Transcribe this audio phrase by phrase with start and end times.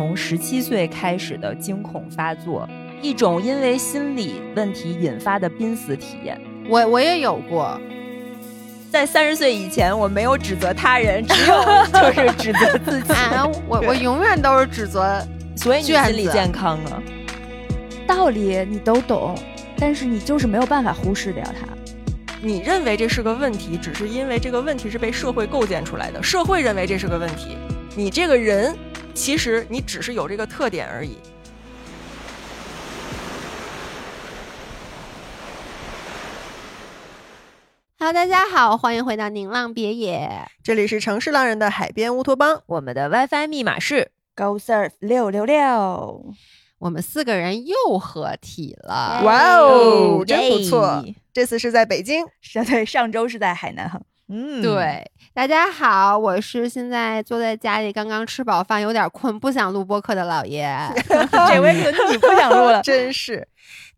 [0.00, 2.66] 从十七岁开始的惊恐发作，
[3.02, 6.40] 一种因为心理问题引发的濒死体验。
[6.70, 7.78] 我我也有过，
[8.90, 11.62] 在三十岁以前，我没有指责他人，只有
[11.92, 13.12] 就是指责自己。
[13.12, 15.22] 啊，我 我永远都是指责，
[15.54, 17.02] 所以你卷心理健康啊。
[18.06, 19.34] 道理你都懂，
[19.76, 21.68] 但是你就是没有办法忽视掉它。
[22.40, 27.58] 你认为这是个问题，只是因为这个问题是被社会构建出来的，社会认为这是个问题。
[27.94, 28.74] 你这个人，
[29.14, 31.16] 其实你只是有这个特点而已。
[37.98, 40.46] Hello，大家好，欢迎回到宁浪别野。
[40.62, 46.34] 这里是城市浪人的海边乌托邦，我们的 WiFi 密码是 Go surf 六六六，
[46.78, 51.04] 我们四个人又合体了，哇哦，真不错！
[51.32, 54.00] 这次是在北京，上 对，上周是在海南哈。
[54.32, 60.72] 嗯，对，大家好，我是现在坐在家里刚刚吃饱饭，有点困，不想录播客的老爷。
[61.08, 62.80] 这回轮你不想录了。
[62.86, 63.48] 真是。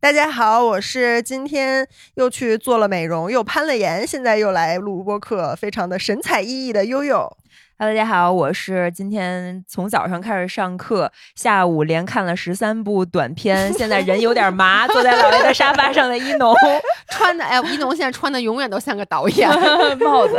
[0.00, 7.36] 大家好，我是今天又去做了美容，又攀了岩，现在又来录播客，非常的神采奕奕的悠悠。
[7.82, 16.54] Hello，大家好，我是今天从早上开始上课，下午连看了十三部短片，现在人有点麻，坐在老爷的沙发上的一农。
[17.10, 19.50] 穿的，哎，一农现在穿的永远都像个导演。
[19.98, 20.38] 帽子。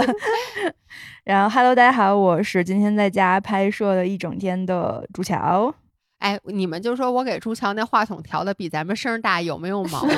[1.25, 5.75] 然后，Hello，大家好，我是今天在家拍摄了一整天的朱乔。
[6.19, 10.17] 哎，你们就说我给朱乔那话筒调的比咱们声儿大，有没有毛病？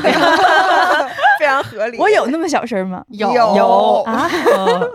[1.39, 1.97] 非常合理。
[1.97, 3.03] 我有那么小声吗？
[3.09, 4.91] 有有啊，嗯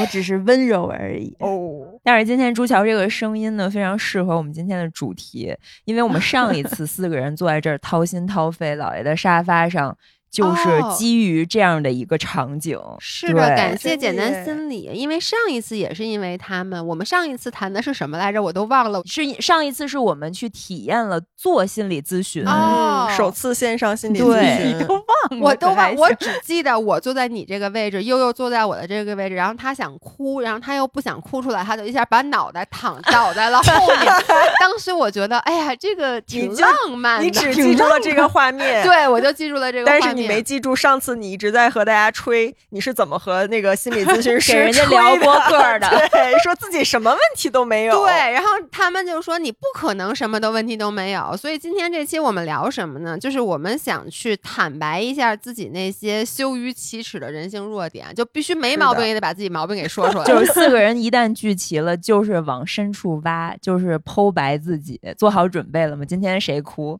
[0.00, 1.36] 我只是温柔而已。
[1.40, 5.54] 哦，但是今天朱乔这个声音呢，非常适合我们今天的主题，
[5.84, 9.96] 因为我们上一次四个人坐在这儿掏心掏肺，姥爷的沙发上，
[10.34, 12.76] 就是哦基于这样的一个场景。
[12.98, 18.42] 是的，感谢简单心理，因为上一次也是因为他们，我们上一次谈的是什么来着？
[18.42, 19.00] 我都忘了。
[19.06, 34.12] 是上一次是我们去体验了做心理咨询，哦嗯首次线上心理咨询，你都忘了，我都忘，我只记得我坐在你这个位置，悠悠坐在我的这个位置，然后他想哭，然后他又不想哭出来，他就一下把脑袋躺倒在了后面。
[34.58, 53.18] 当时我觉得，哎呀，这个挺浪漫的，你只记住了这个画面， 对我就记住了这个画面，但是你没记住上次你一直在和大家吹你是怎么和那个心理咨询师 给人家吹聊播客的 对，说自己什么问题都没有，对，然后他们就说你不可能什么的问题都没有，所以今天这期我们聊什么呢？
[53.18, 60.24] 就是我们想去坦白一下自己那些羞于启齿的人性弱点，就必须没毛病也得把自己毛病给说出来。
[60.26, 65.00] 就是四个人一旦聚齐了，就是往深处挖，就是剖白自己。
[65.16, 66.04] 做好准备了吗？
[66.04, 66.98] 今天谁哭？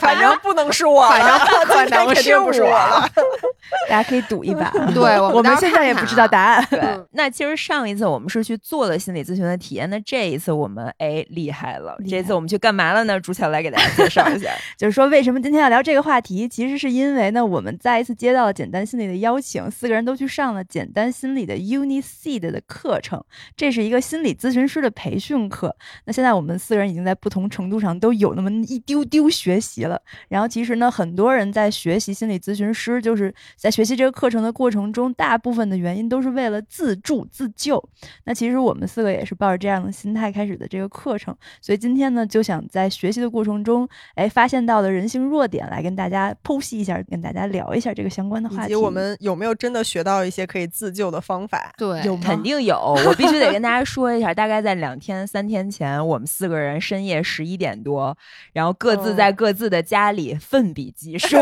[0.00, 3.08] 反正不能是我，反正不可能是不是我我了。
[3.88, 4.70] 大家可以赌一把。
[4.94, 6.66] 对我们现在也不知道答案。
[6.70, 13.18] 对，嗯那其实上一次我们是去做了心理咨询的体验，那这一次我们哎厉害了，这次我们去干嘛了呢？
[13.20, 14.50] 朱乔来给大家介绍一下。
[14.78, 16.48] 就是说，为什么今天要聊这个话题？
[16.48, 23.22] 其实是因为呢，我们再一次接到了简单心理的邀请，四个人都去上了简单心理的 UniSeed 的课程，
[23.56, 25.74] 这是一个心理咨询师的培训课。
[26.04, 30.00] 那现在我们四个人已经在不同程度上都有那么一丢丢学习了。
[30.28, 37.82] 然后其实呢，很多人在学习心理咨询师，就是在学习这个课程的过程中，大部分的原因都是为了自助自救。
[38.24, 48.64] 那其实我们四个也是抱着这样的心态开始的这个课程，所以今天呢，就想在学习的过程中，哎，发现到的人性弱点，来跟大家剖析一下，跟大家聊一下这个相关的话题。
[48.64, 51.72] 以及我们有没有真的学到一些可以自救的方法？
[51.76, 52.76] 对，有肯定有，
[53.06, 58.16] 我必须得跟大家说一下，大概在两天、三天前，我们四个人深夜十一点多，
[58.52, 61.36] 然后各自在各自的家里奋笔疾书，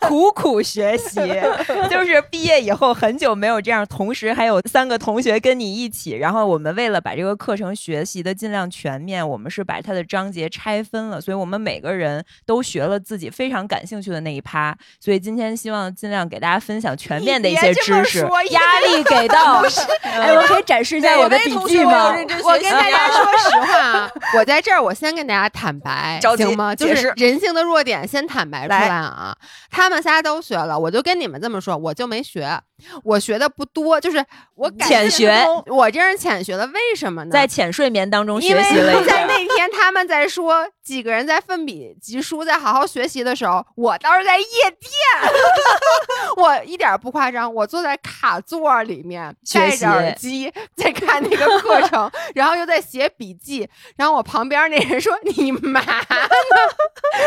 [0.00, 1.20] 苦 苦苦学习。
[1.90, 14.76] 就是毕业以后很久没有这样，同时还有三个同学跟你一起，然后我们为了把这个课程学习的尽量全面，我们是把它的章节拆分了，所以我们每个人都学了自己非常感兴趣的那一趴。
[14.98, 18.20] 所以今天希望尽量给大家分享全面的一些知识，
[18.50, 19.62] 压力给到。
[20.02, 22.14] 哎，我可以展示一下我的笔记吗？
[22.44, 26.74] 我跟大家说实话啊， 我在这儿，我先跟大家坦白，着急行吗？
[26.74, 29.36] 就是人性的弱点，先坦白出来啊。
[29.70, 32.60] 他们仨都学了，我就跟你们这么说，我就没学，
[33.04, 37.30] 我学的不多，就是我感浅学，我这是浅学了，为什么呢？
[37.30, 44.90] 在浅睡眠当中学习了一那天他们在说几个人在奋笔疾书，在好好学习的时候，我倒是在夜店，
[46.36, 55.96] 我一点不夸张，我坐在卡座里面戴着耳机在看那个课程， 然后又在写笔记，然后我旁边那人说你妈呢？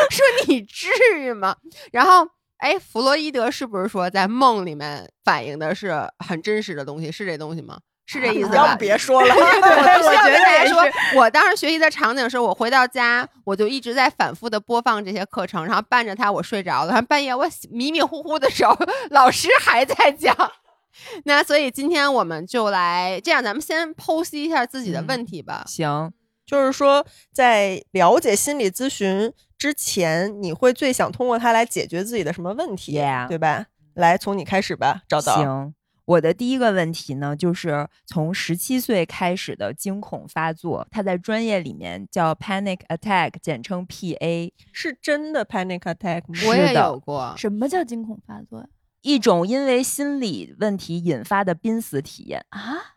[0.10, 0.88] 说你至
[1.18, 1.56] 于吗？
[1.92, 2.30] 然后。
[2.59, 7.11] 哎，弗洛伊德是不是说在梦里面反映的是很真实的东西？
[7.11, 7.79] 是这东西吗？
[8.06, 8.79] 是这意思要吧不？
[8.79, 9.31] 别说了。
[9.35, 10.83] 我我觉得也说，
[11.15, 18.75] 我当时学习的场景是我回到家，我就一直在反复的播放这些课程，然后伴着它我睡着了，然后半夜我迷迷糊糊的时候，
[19.11, 20.35] 老师还在讲。
[21.23, 25.63] 那所以今天我们就来这样，咱们先剖析一下自己的问题吧。
[25.67, 26.11] 行，
[26.45, 33.65] 就是说，在了解心理咨询之前，你会最想通过它来解决自己的什么问题 Yeah 对吧？
[33.95, 35.35] 来，从你开始吧，找到。
[35.35, 35.75] 行。
[36.06, 46.39] 我的第一个问题呢，就是从十七岁开始的惊恐发作，它在专业里面叫 panic attack，简称 PA，是真的 panic attack 吗？
[46.47, 48.67] 我也有过，什么叫惊恐发作呀？
[49.01, 52.45] 一种因为心理问题引发的濒死体验。
[52.50, 52.95] 啊？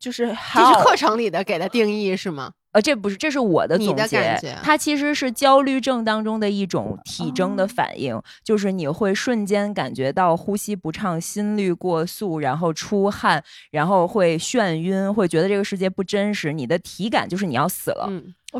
[0.00, 2.52] 就是这是课程里的给的定义是吗？
[2.76, 4.20] 呃，这不是，这是我的总结。
[4.20, 18.12] 感觉它其实是焦虑症当中的一种体征的哦反应，就是你会瞬间感觉到呼吸不畅、心率过速，然后出汗，然后会眩晕，会觉得这个世界不真实，你的体感就是你要死了。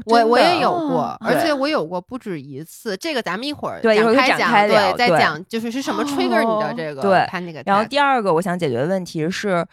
[0.07, 2.97] 我我也有哦过，而且我有过不止一次。
[2.97, 7.65] 这个咱们一会儿对一会儿开讲，展开聊对，再讲就是是什么 trigger 你的哦这个对 panic attack。
[7.67, 9.65] 然后第二个我想解决的问题是，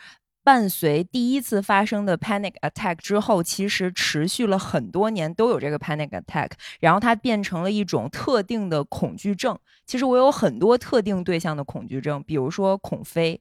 [0.43, 6.49] 伴随第一次发生的 panic attack 之后，其实持续了很多年都有这个 panic attack，
[6.79, 9.57] 然后它变成了一种特定的恐惧症。
[9.85, 13.39] 其实我有很多特定对象的恐惧症，比如说恐飞，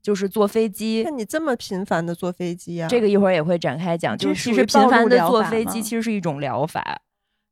[0.00, 1.10] 就是坐飞机那。
[1.10, 2.88] 你这么频繁的坐飞机啊？
[2.88, 7.00] 这个一会儿也会展开讲，就是其实频繁的坐飞机其实是一种疗法。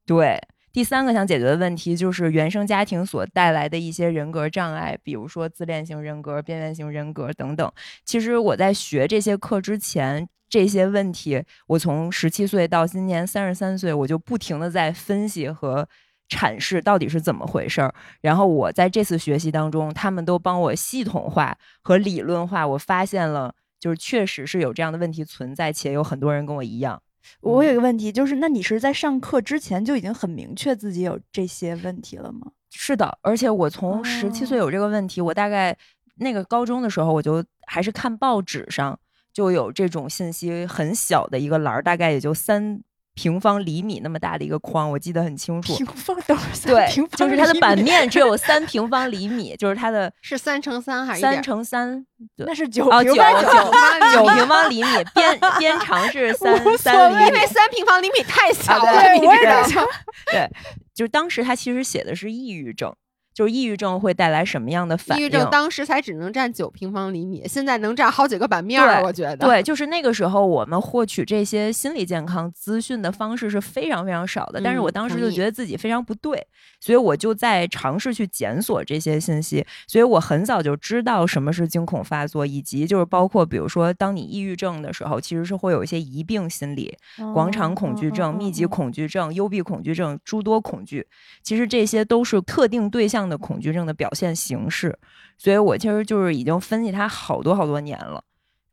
[0.06, 0.40] 对，
[0.74, 7.72] 第三个想解决的问题就是原生家庭所带来的一些人格障碍，比如说自恋型人格、边缘型人格等等。
[8.04, 15.88] 其实我在学这些课之前，这些问题，我从十七岁到今年三十三岁，我就不停的在分析和
[16.28, 17.94] 阐释到底是怎么回事儿。
[18.20, 23.54] 然后我在这次学习当中，他们都帮我系统化和理论化，我发现了。
[23.78, 27.02] 就是确实是有这样的问题存在，且有很多人跟我一样。
[27.40, 32.52] 我有一个问题，就是那你是在上课之前就已经很明确自己有这些问题了吗？
[32.70, 35.76] 是的，而且我从十七岁有这个问题，我大概
[36.16, 38.98] 那个高中的时候，我就还是看报纸上
[39.32, 42.80] 就有这种信息，很小的一个栏儿，大概也就三
[43.14, 45.74] 平方厘米那么大的一个框，我记得很清楚。
[45.76, 52.04] 平方等会儿三对平，方就是它的版面只有三 平方厘米，就是它的是三乘三还是一三点乘三
[52.36, 57.46] 那是九哦九平方九平方厘米，边边长是三三厘米因为。
[57.46, 59.86] 三平方厘米太小了，你知道吗我也在想，
[60.32, 60.50] 对，
[60.92, 62.92] 就是当时他其实写的是抑郁症，
[63.34, 65.24] 就是抑郁症会带来什么样的反应？
[65.24, 69.46] 抑郁症当时才只能占九平方厘米，现在能占好几个版面儿，对我觉得。
[69.46, 76.44] 对，就是那个时候我们获取这些心理健康资讯的方式是非常非常少的，但是我嗯当时就觉得自己非常不对，
[76.80, 86.96] 所以我就在尝试去检索这些信息，所以我很早就知道什么是惊恐发作，以及就是包括比如说当你抑郁症的时候，其实是会有一些疑病心理，
[87.32, 88.64] 广场恐惧症、密集。
[88.74, 91.06] 恐惧症、幽闭恐惧症、诸多恐惧，
[91.42, 94.98] 其实这些都是特定对象的恐惧症的表现形式。
[95.36, 98.22] 所以我其实就是已经分析他好多好多年了。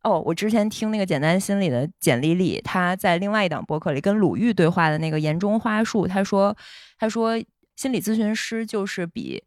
[0.03, 6.57] 哦，我之前听那个简单心理的简丽丽，她在另外一档播客里跟鲁豫对话的那个言中花树，她说，
[6.97, 7.37] 她说
[7.75, 9.43] 心理咨询师就是比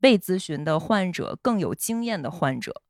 [0.00, 2.82] 被咨询的患者更有经验的患者。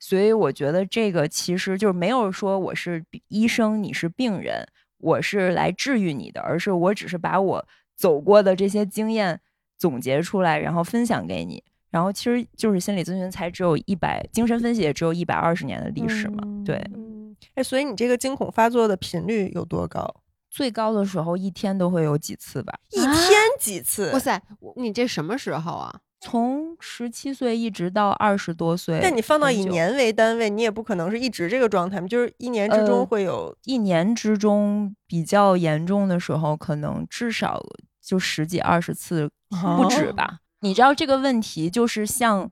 [0.00, 4.66] 所以我觉得这个其实就是没有说我是医生，你是病人，
[4.98, 9.40] 我是来治愈你的，而是我只是把我走过的这些经验
[9.80, 11.60] 总结出来，然后分享给你。
[11.90, 16.44] 然后其实就是心理咨询才只有一百，精神分析也只有一百二十年的历史嘛。
[16.64, 20.08] 对，嗯，哎，所以你这个惊恐发作的频率有多高？
[20.48, 22.72] 最高的时候一天都会有几次吧。
[22.90, 24.12] 一天几次？
[24.12, 24.40] 哇塞，
[24.76, 26.00] 你这什么时候啊？
[26.22, 33.56] 从十七岁一直到二十多岁，但你放到以年为单位，你也不可能是一直这个状态嘛，就是一年之中呃会有。
[33.64, 37.58] 一年之中比较严重的时候，可能至少
[38.02, 39.30] 就十几二十次，
[39.76, 40.38] 不止哦吧。
[40.60, 42.50] 你知道这个问题就是像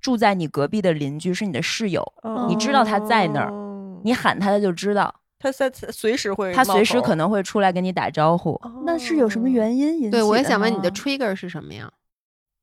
[0.00, 2.04] 住在你隔壁的邻居是你的室友，
[2.48, 8.60] 你知道他在那儿哦你喊他他就知道，他在随时会他随时可能会出来跟你打招呼。
[8.84, 11.90] 那是有什么哦原因引起的对，我也想问你的 trigger 是什么呀？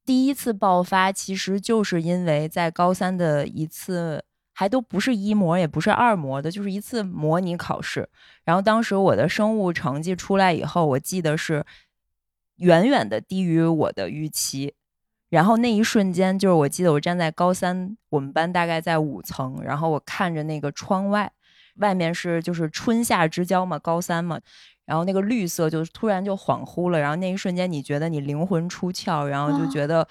[0.06, 4.24] 第一次爆发其实就是因为在高三的一次，
[4.54, 8.08] 还都不是一模，也不是二模的，就是一次模拟考试。
[8.44, 11.64] 然后当时我的生物成绩出来以后，我记得是
[12.58, 14.76] 远远的低于我的预期。
[15.30, 21.32] 然后那一瞬间，就是我记得我站在高三，我们班大概在五层，然后我看着那个窗外，
[21.78, 24.40] 外面是就是春夏之交嘛，高三嘛，
[24.86, 30.08] 然后那个绿色就突然就恍惚了，然后那一瞬间你觉得你灵魂出窍，然后就啊觉得。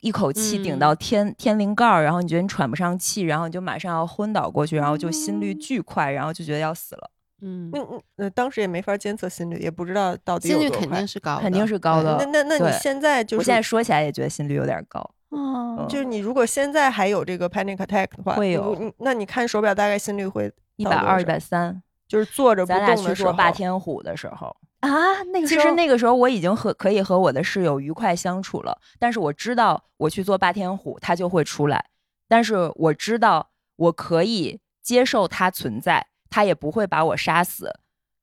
[0.00, 0.78] 一口气顶嗯。
[0.78, 7.10] 到天、天灵盖儿，然后你觉得你喘不上气，然后你就马上要昏倒过去，然后就心率巨快，然后就觉得要死了，
[7.42, 12.16] 嗯，那嗯呃，当时也没法监测心率，也不知道到底有心率肯多快定是高，肯定是高的。
[12.18, 15.00] 那那那你现在就是我现在说起来也觉得心率有点高。
[15.30, 24.88] 哦就是你如果现在还有这个 panic attack 的话，会有那你看手表大概心率会一百二、一百三，就是坐着不咱俩去动的时候，做霸天虎的时候，啊，
[25.32, 31.84] 那个其时候实那个时候我已经和可以和我的室友愉快相处了，但是我知道我去做霸天虎，他就会出来，
[32.28, 37.70] 但是我知道我可以接受它存在，他也不会把我杀死，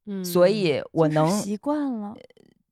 [0.05, 2.13] 嗯，所以我就是能习惯了。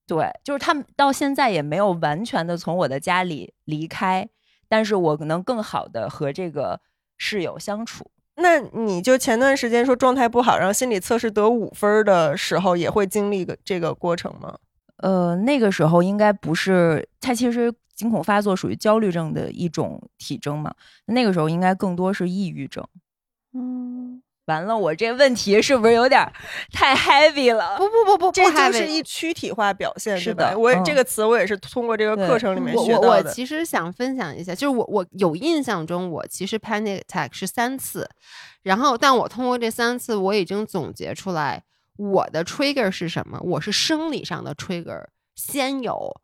[0.05, 4.27] 对，就是他们到现在也没有完全的从我的家里离开，
[4.67, 6.81] 但是我能更好的和这个
[7.17, 8.11] 室友相处。
[8.35, 14.57] 那你就前段时间说状态不好，然后心理测试得五分的时候，也会经历个这个过程吗？
[14.97, 20.73] 呃，那个时候应该不是，他其实惊恐发作属于焦虑症的一种体征嘛，
[21.05, 22.85] 那个时候应该更多是抑郁症。
[23.53, 26.33] 嗯，完了，我这问题是不是有点儿
[26.73, 27.77] 太 heavy 了？
[27.77, 33.31] 不不不不，这就是一躯体化表现，是的我这个词我也是通过这个课程里面我我我学到的。
[33.31, 38.09] 其实想分享一下，就是我我有印象中，我其实 panic attack 是三次，
[38.63, 41.63] 然后但我通过这三次，我已经总结出来
[41.97, 46.19] 我的 trigger 是什么，我是生理上的 trigger 先有。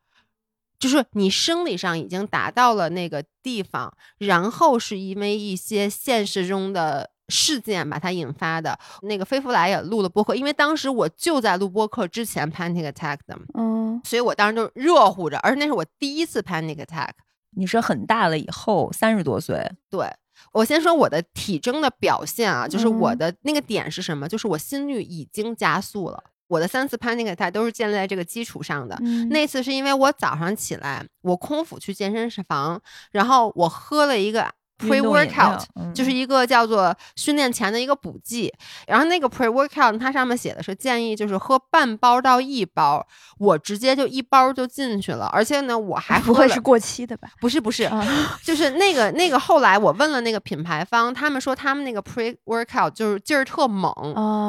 [0.78, 8.78] 就是你生理上已经达到了那个地方，然后是因为一些现实中的事件把它引发的。
[9.02, 17.10] 那个菲弗莱也录了播客，因为当时我就在录播客之前 panic attack 的，嗯，所以我当时就热乎着，而且那是我第一次 panic attack。
[17.58, 20.06] 你是很大了以后，三十多岁，对
[20.52, 24.28] 我先说我的体征的表现啊，就是我嗯的那个点是什么？
[24.28, 26.22] 就是我心率已经加速了。
[26.48, 28.96] 我的三次 panic attack 都是建立在这个基础上的。
[29.02, 38.54] 嗯那次是因为我早上起来，我空腹去健身房，然后我喝了一个 pre 运动饮 workout，料嗯就是一个叫做训练前的一个补剂。
[38.88, 43.06] 然后那个 pre workout 它上面写的是建议就是喝半包到一包，
[43.38, 47.30] 我直接就一包就进去了，而且呢我还不会是过期的吧？
[47.40, 48.06] 不是不是，啊，
[48.44, 53.94] 就是那个那个后来我问了那个品牌方，他们说他们那个 pre workout 就是劲儿特猛。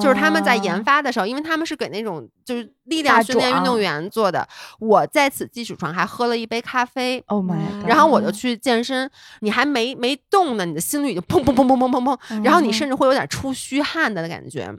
[0.00, 4.46] 就是他们在研发的时候，因为他们是给那种就是力量训练运动员做的。
[4.78, 7.56] 我在此基础上还喝了一杯咖啡，，Oh my，
[7.86, 9.10] 然后我就去健身。
[9.40, 14.74] 你还没没动呢，你的心率已经砰砰砰砰砰砰砰，然后你嗯甚至会有点出虚汗的感觉。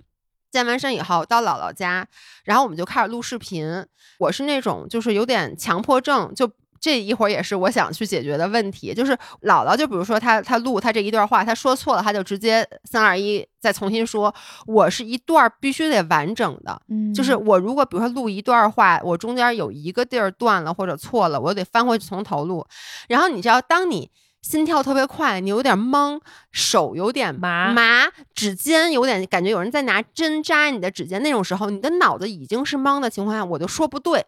[0.50, 2.08] 健完身以后到姥姥家，
[2.46, 3.86] 然后我们就开始录视频。
[4.18, 8.94] 我是那种就是有点强迫症，就这一会儿也是我想去解决的问题。
[8.94, 14.34] 就是姥姥，就比如说她她录她这一段话，她说错了，她就直接三二一再重新说。
[14.66, 22.66] 我是一段必须得完整的，嗯就是我如果比如说录一段话，我中间有一个地儿断了或者错了，我得翻回去从头录。
[23.10, 24.10] 然后你知道，当你
[24.48, 26.22] 心跳特别快，你有点懵，
[26.54, 34.26] 手有点麻麻，指尖有点感觉有人在拿针扎你的指尖那种时候，你的脑子已经是懵的情况下，我就说不对，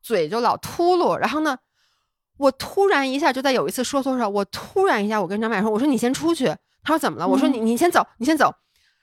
[0.00, 1.16] 嘴就老秃噜。
[1.16, 1.58] 然后呢，
[2.36, 6.54] 我突然一下就在有一次说错时候，我突然一下我跟张柏说，我说你先出去。
[6.84, 7.26] 他说怎么了？
[7.26, 8.54] 我说嗯你你先走，你先走。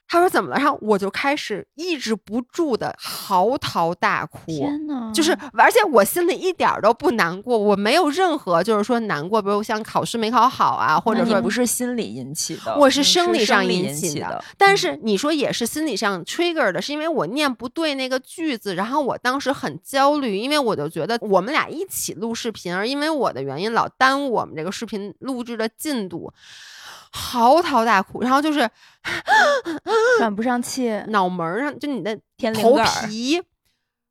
[0.08, 0.56] 他说怎么了？
[0.58, 4.40] 然后我就开始抑制不住的嚎啕大哭。
[4.48, 14.44] 天呐，就是，而且我心里一点儿都不难过，我没有任何就是说难过，比如像考试没考好啊，或者说你不是心理引起的，我是生理上引引起的的。
[14.58, 26.32] 但是你说也是心理上 trigger 的，是因为我念不对那个句子，然后我当时很焦虑，因为我就觉得我们俩一起录视频，而因为我的原因老耽误我们这个视频录制的进度，
[27.12, 28.70] 嚎啕大哭，然后就是
[30.20, 32.18] 喘不上气，脑门儿上就你的
[32.54, 33.42] 头皮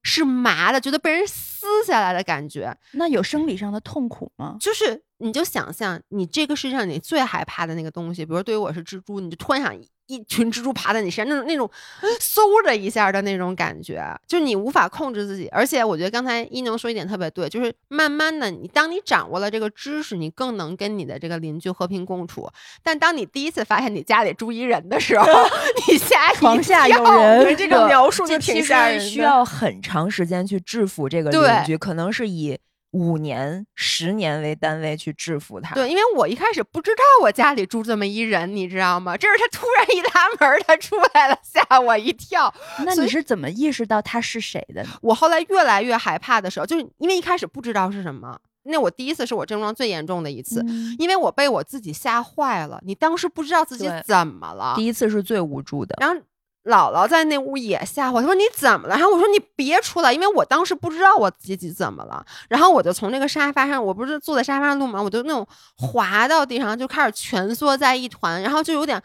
[0.03, 4.57] 是麻的，觉得被人撕下来的感觉，那有生理上的痛苦吗？
[4.61, 11.69] 就是你就想象你这个世界上你最害怕的那个东西，比如对于我是蜘蛛，你就突然想一一群蜘蛛爬在你身上，那种那种
[12.21, 15.49] 嗖的一下的那种感觉，就是你无法控制自己。
[15.49, 22.49] 而且我觉得刚才一能说一点特别对，就是慢慢的你当你掌握了这个知识，你更能跟你的这个邻居和平共处。
[22.83, 25.27] 但当你第一次发现你家里住一人的时候，
[25.89, 32.57] 你吓一床下有跳这个描述就挺吓人需要很长时间去制服这个邻居，可能是以
[32.93, 35.75] 五年、十年为单位去制服他。
[35.75, 39.17] 对，因为我一开始不知道我家里住这么一人，你知道吗？
[39.17, 42.53] 这是他突然一拉门，他出来了，吓我一跳。
[42.85, 44.89] 那你是怎么意识到他是谁的呢？
[45.03, 48.39] 我后来越来越害怕的时候，就是因为一开始不知道是什么。
[48.69, 52.81] 那我第一次是我症状最严重的一次，嗯因为我被我自己吓坏了。
[52.85, 55.95] 你当时不知道自己怎么了第，一次是最无助的。
[56.01, 56.21] 然后
[56.67, 58.97] 姥姥在那屋也吓我，她说你怎么了？
[58.97, 62.25] 然后我说你别出来，因为我当时不知道我自己怎么了。
[62.49, 65.47] 然后我就从那个沙发上，我不是坐在沙发上录嘛，我就那种
[65.77, 69.03] 滑到地上，就开始蜷缩在一团，然后就有点。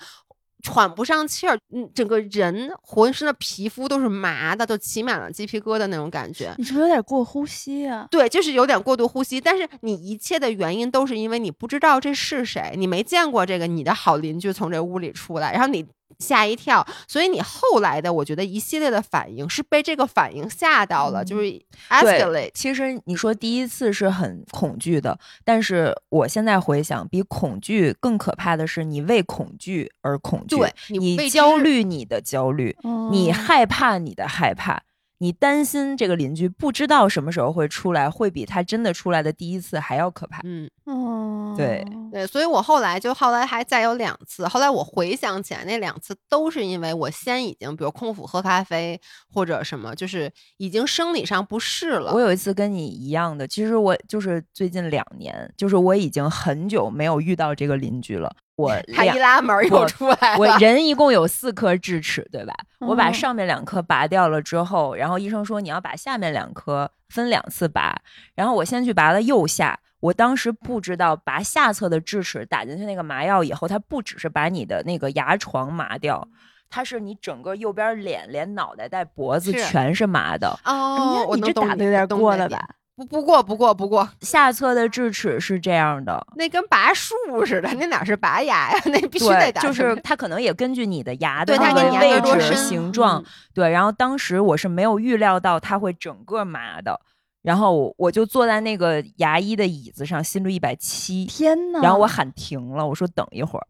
[0.63, 6.53] 喘不上气儿，嗯，整个人浑身的皮肤都是麻的，都起满了鸡皮疙瘩那种感觉。
[6.59, 8.07] 你是不是有点过呼吸啊？
[8.11, 9.41] 对，就是有点过度呼吸。
[9.41, 15.83] 但是你一切的原因都是因为你不知道这是谁，你没见过这个你的好邻居从这屋里出来，然后你。
[16.19, 21.43] 吓一跳，所以你后来的，我觉得一系列的反应是被这个反应吓到了，就是
[21.89, 22.51] escalate。
[22.53, 32.75] 其实你说第一次是很恐惧的，但是我现在回想，比恐惧更可怕的是你为恐惧而恐惧，对你焦虑你的焦虑，
[33.11, 34.81] 你害怕你的害怕。
[35.21, 40.41] 你担心这个邻居不知道什么时候会出来，会比他真的出来的第一次还要可怕。
[40.43, 48.99] 嗯，哦，对对，所以我后来就后来还再有两次，后来我回想起来，那两次都是因为我先已经比如空腹喝咖啡
[49.31, 52.11] 或者什么，就是已经生理上不适了。
[52.15, 58.35] 我有一次跟你一样的，其实我就是最近两年，就是我已经很久没有遇到这个邻居了。
[58.61, 62.53] 我 他一拉门又出来了我人一共有四颗智齿，对吧？
[62.79, 67.95] 我把上面两颗拔掉了之后，然后医生说你要把下面两颗分两次拔。
[68.35, 76.27] 然后我先去拔了右下，我当时不知道拔下侧的智齿打进去那个麻药以后，它不只是把你的那个牙床麻掉，
[76.69, 80.59] 它是你整个右边脸连脑袋带脖子全是麻的。
[80.65, 82.67] 哦，你这打的有点过了吧？
[83.01, 88.79] 不不过不过不过，下侧的智齿是这样的，那跟拔树似的，那哪是拔牙呀？
[88.85, 89.61] 那必须得打。
[89.61, 93.23] 就是它可能也根据你的牙的那个位置、形状。
[93.53, 96.99] 对，然后当时我是没有预料到它会整个麻的，
[97.41, 103.65] 然后我就坐在那个牙医的椅子上，心率一百七，天呐，然后我喊停了，我说等一会儿，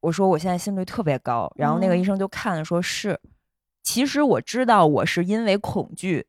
[0.00, 3.18] 我说我现在心率特别高，然后那个医生就看了，说是，
[3.82, 6.26] 其实我知道我是因为恐惧。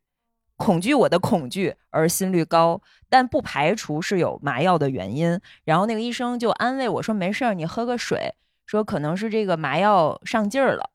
[0.58, 5.40] 恐惧我的恐惧而心率高，但不排除是有麻药的原因。
[5.64, 8.34] 然后那个医生就安慰我说：“没事儿，你喝个水。”
[8.66, 10.90] 说可能是这个麻药上劲儿了。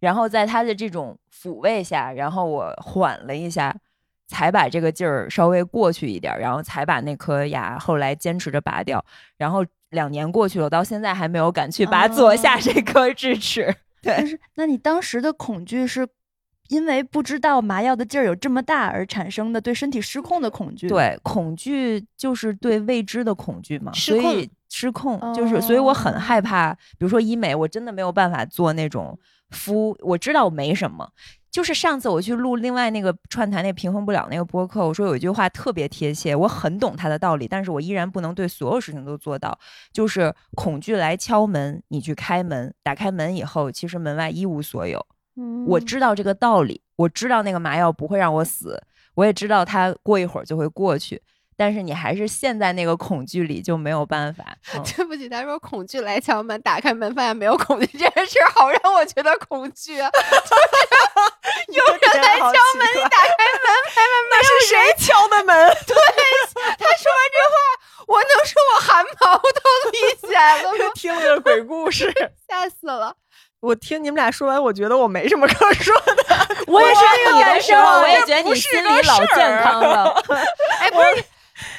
[0.00, 3.74] 然后在他的这种抚慰下，然后我缓了一下，
[4.28, 9.02] 才把这个劲儿稍微过去一点，然后才把那颗牙后来坚持着拔掉。
[9.38, 13.74] 然后两年过去了，我到现在还没有敢去拔左下这颗智齿。
[14.02, 16.06] 对，是那你当时的恐惧是？
[16.70, 26.72] 因为不知道麻药的劲儿有这么大而产生的对身体失控的恐惧，对恐惧就是对未知的恐惧嘛，失控失控就是，所以我很害怕。
[26.72, 29.18] 比如说医美，我真的没有办法做那种
[29.50, 31.10] 敷，我知道我没什么。
[31.50, 39.58] 就是上次我去录另外那个串台那平衡不了那个播客，我说有一句话特别贴切，我很懂他的道理，但是我依然不能对所有事情都做到。
[39.92, 45.04] 就是恐惧来敲门，你去开门，打开门以后，其实门外一无所有。
[45.66, 48.82] 我知道这个道理，我知道那个麻药不会让我死，
[49.14, 51.22] 我也知道它过一会儿就会过去。
[51.56, 54.46] 但是你还是陷在那个恐惧里，就没有办法。
[54.96, 60.08] 对不起，他说恐惧来敲门，打开门发现没有恐惧这件事，好让我觉得恐惧啊。
[61.68, 65.54] 有人来敲门，你打开门，开门那是谁敲的门？
[65.86, 65.94] 对，
[66.78, 67.54] 他说完这话，
[68.06, 70.78] 我能说我汗毛都立起来了吗？
[70.94, 72.10] 听了个鬼故事，
[72.48, 73.14] 吓死了。
[73.60, 76.14] 我听你们俩说完，我觉得我没什么 可说的。
[76.66, 80.10] 我也是这个感受，我也觉得你心里老健康了。
[80.80, 81.24] 哎，不是，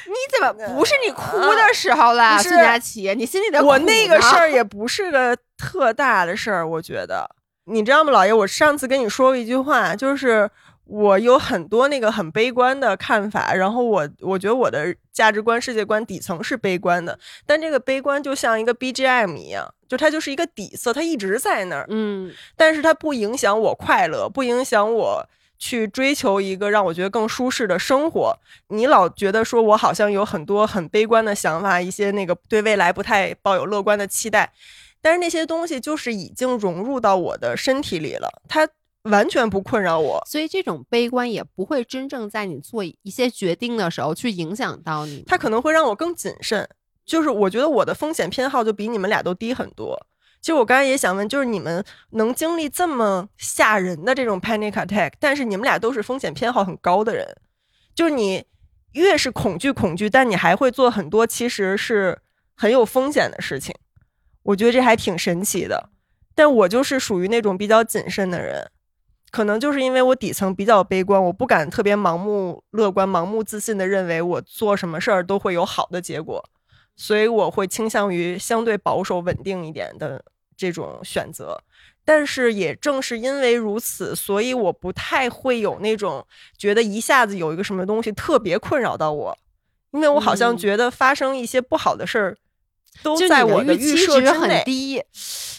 [0.06, 2.38] 你怎么不是你哭的时候啦？
[2.38, 7.28] 孙佳琪，你心里的我那个事儿也不是个特大的事儿，我觉得。
[7.64, 8.32] 你知道吗，老爷？
[8.32, 10.50] 我上次跟你说过一句话，就是。
[10.84, 25.28] 我有很多那个很悲观的看法，然后我我觉得我的价值观、世界观底层是悲观的，但这个悲观就像一个 BGM 一样，就它就是一个底色，它一直在那儿，嗯，但是它不影响我快乐，不影响我
[25.58, 28.34] 去追求一个让我觉得更舒适的生活。
[28.68, 34.50] 你老觉得说我好像有很多很悲观的想法，一些那个对未来不太抱有乐观的期待，
[35.02, 38.66] 但是那些东西就是已经融入到我的身体里了，它。
[39.10, 45.24] 完全不困扰我，所以这种悲观也不会真正在你做一些决定的时候去影响到你。
[45.26, 46.68] 它可能会让我更谨慎，
[47.04, 50.06] 就是我觉得我的风险偏好就比你们俩都低很多。
[50.40, 57.36] 其实我刚才也想问，就是你们能经历这么吓人的这种 panic attack，但是你们俩都是风险偏好很高的人，
[57.94, 58.44] 就是你
[58.92, 62.20] 越是恐惧恐惧，但你还会做很多其实是
[62.56, 63.74] 很有风险的事情。
[64.42, 65.90] 我觉得这还挺神奇的，
[66.34, 68.68] 但我就是属于那种比较谨慎的人。
[69.30, 76.44] 可能就是因为我底层比较悲观，我不敢特别盲目乐观、盲目自信的认为我做什么事儿都会有好的结果，
[76.96, 80.24] 所以我会倾向于相对保守、稳定一点的
[80.56, 81.62] 这种选择。
[82.04, 86.26] 但是也正是因为如此，所以我不太会有那种
[86.58, 89.38] 觉得一下子有一个什么东西特别困扰到我，
[89.92, 92.36] 因为我好像嗯觉得发生一些不好的事儿
[93.04, 94.50] 都在我的预设值很。
[94.64, 95.00] 低，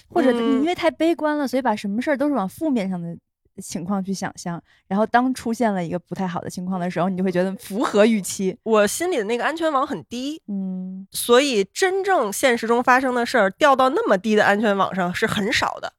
[0.09, 3.17] 或者你因为太悲观了，所以把什么事儿都是往负面上的
[3.61, 8.57] 情况去想象，然后当出现了一个不太好的情况的时候，你就会觉得符合预期。
[8.63, 15.93] 我心里的那个安全网很低，嗯，所以真正现实中发生的事儿掉到那么低的安全网上是很少的，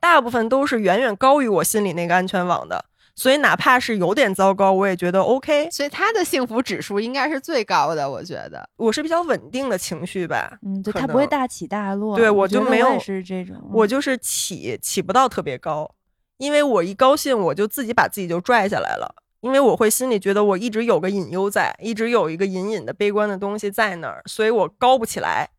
[0.00, 2.84] 大部分都是远远高于我心里那个安全网的。
[3.14, 5.68] 所以哪怕是有点糟糕，我也觉得 OK。
[5.72, 8.70] 所以他的幸福指数应该是最高的，我觉得。
[8.76, 12.16] 我是比较稳定的情绪吧，嗯，对，他不会大起大落。
[12.16, 15.90] 对我就没有是这种，嗯我就是起起不到特别高，
[16.38, 25.50] 因为我一高兴我就自己把自己就拽下来了，因为我会心里觉得我一直有个隐忧在，一直有一个隐隐的悲观的东西在那儿，所以我高不起来，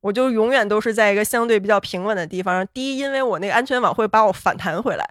[0.00, 2.66] 我就永远都是在一个相对比较平稳的地方。
[2.72, 5.04] 第一，因为我那个安全网会把我反弹回来，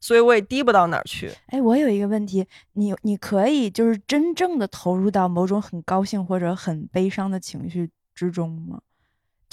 [0.00, 1.32] 所以我也低不到哪儿去。
[1.46, 8.80] 哎，我有一个问题，你你可以就是真正的投入到某种很高兴或者很悲伤的情绪之中吗？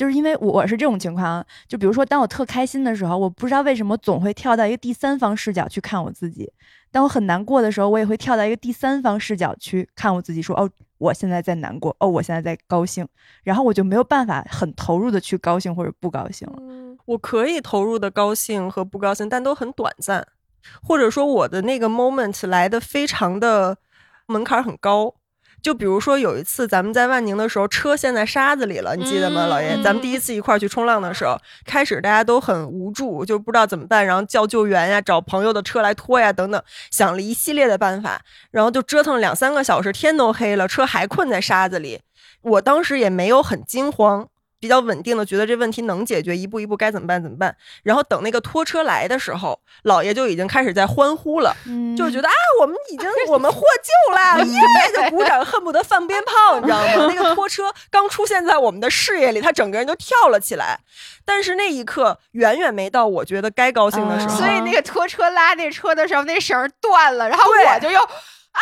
[0.01, 6.43] 就是因为我是这种情况啊，就比如说当我特开心的时候，我不知道为什么总会跳到一个第三方视角去看我自己；
[6.91, 13.07] 当我很难过的时候，我也会跳到一个第三方视角去看我自己，说哦，我现在在难过，哦，我现在在高兴，
[13.43, 16.57] 然后我就没有办法很投入的去高兴或者不高兴了。
[17.05, 20.25] 我可以投入的高兴和不高兴，但都很短暂，
[20.81, 23.77] 或者说我的那个 moment 来的非常的
[24.25, 25.13] 门槛很高。
[25.61, 29.81] 就比如说有一次咱们在万宁的时候，车陷在沙子里了，你记得吗，嗯老爷？
[29.83, 42.01] 咱们第一次一块儿去冲浪的时候，开始大家都很无助，就不知道怎么办，然后叫救援呀，找朋友的车来拖呀，等等，想了一系列的办法，然后就折腾两三个小时，天都黑了，车还困在沙子里。
[42.41, 44.27] 我当时也没有很惊慌，
[44.61, 47.57] 比较稳定的觉得这问题能解决，一步一步该怎么办怎么办。
[47.81, 57.11] 然后等那个拖车来的时候，老爷就已经开始在欢呼了，嗯，就是觉得啊，我们已经我们获救了， 一来就鼓掌，恨不得放鞭炮，你知道吗？
[57.11, 60.79] 那个拖车刚出现在我们的视野里，他整个人就跳了起来。
[61.25, 68.61] 但是那一刻远远没到我觉得该高兴的时候，啊所以那个拖车拉那车的时候，那绳儿断了，然后我就又啊，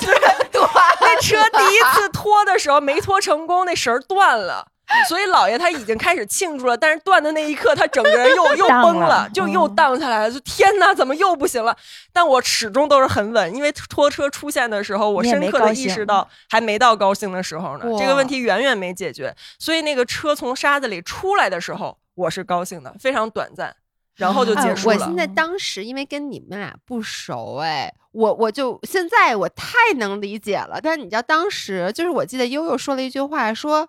[0.00, 0.14] 断
[0.52, 4.66] 断那车第一次拖的时候没拖成功，那绳儿断了。
[5.08, 10.30] 所以老爷他已经开始庆祝了，但是断的那一刻，他整个人又 又崩了，就又嗯荡下来了。
[10.30, 11.76] 就天哪，怎么又不行了？
[12.12, 19.34] 但我始终都是很稳，因为拖车出现的时候，我深刻的意识到还没到高兴的时候呢，这个问题远远没解决。
[19.58, 23.76] 所以那个车从沙子里出来的时候，我是高兴的，非常短暂，
[24.16, 24.96] 然后就哎结束了。
[24.96, 30.80] 我现在当时因为跟你们俩不熟，哎，我我就现在我太能理解了。
[30.82, 33.88] 但是你知道当时就是我记得悠悠说了一句话，说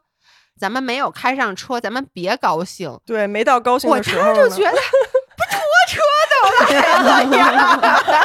[0.59, 2.99] 咱们没有开上车，咱们别高兴。
[3.05, 7.77] 对，没到高兴我的时候我，他就觉得不拖车都来了呀，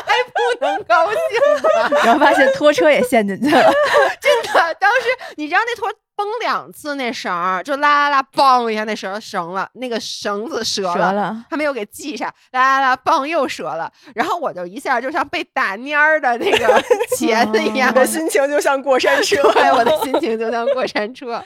[0.05, 1.19] 还不能高兴
[1.63, 1.99] 吗？
[2.05, 3.73] 然后发现拖车也陷进去了。
[4.21, 16.81] 真的，当时你知道那拖崩两次那绳儿，就拉拉拉，嘣一下那绳儿绳了，那个绳子折折了，他没有给系上，啦啦啦，嘣又折了，然后我就一下就像被打蔫儿的那个
[17.17, 21.45] 茄子一样我，的心情就像过山车，对，我的心情就像过山车。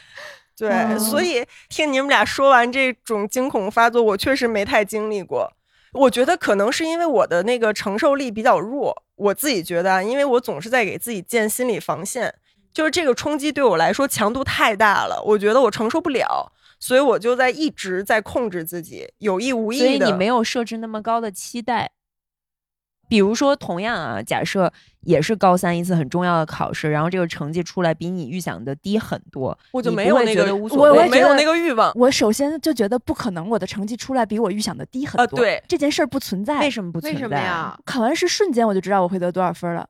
[0.59, 5.53] 对，嗯所以听你们俩说完这种惊恐发作，我确实没太经历过。
[5.93, 12.35] 我觉得可能是因为我的那个承受力比较弱，我自己觉得啊，因为我总是在给自己建心理防线，
[12.73, 19.85] 就是这个冲击对我来说强度太大了，我觉得我承受不了，所以我就在一直在控制自己，有意无意的。
[19.85, 21.91] 所以你没有设置那么高的期待。
[23.09, 31.09] 比如说，同样啊，假设也是高三一次很重要的考试，然后这个成绩出来比你预想的低很多，我就没有那个我谓。
[31.09, 31.91] 没有那个欲望。
[31.95, 35.23] 我首先就觉得不可能，我的成绩出来比我预想的低很多。
[35.23, 36.61] 啊对这件事儿不存在。
[36.61, 37.23] 为什么不存为在？
[37.23, 37.79] 什么呀？
[37.85, 39.89] 考完试瞬间我就知道我会得多少分了。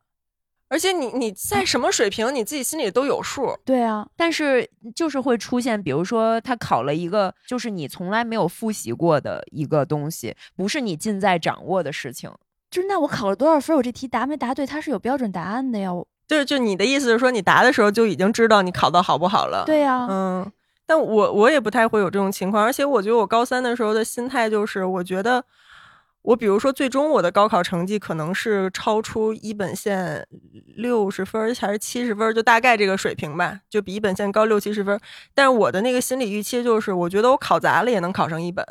[0.71, 3.57] 而且你你在什么水平，你自己心里都有数。
[3.65, 12.31] 对啊，但是就是会出现，比如说他考了一个就是你从来没有复习过的一个东西，不是你尽在掌握的事情。
[12.71, 15.93] 就是那我考了多少分，我这题答没答对，它是有标准答案的呀。
[15.93, 19.65] 我就是就你的意思是说，你答的时候就已经知道你考的好不好了。
[19.65, 20.53] 对呀、嗯，
[20.85, 25.43] 但我我也不太会有这种情况，而且我觉得我高三的时候的心态就是，我觉得
[26.21, 30.27] 我比如说最终我的高考成绩可能是超出一本线
[30.77, 35.01] 六十分还是七十分，就大概这个水平吧，就比一本线高六七十分。
[35.35, 38.63] 但是我的那个心理预期就是，我觉得我考砸了也能考上一本，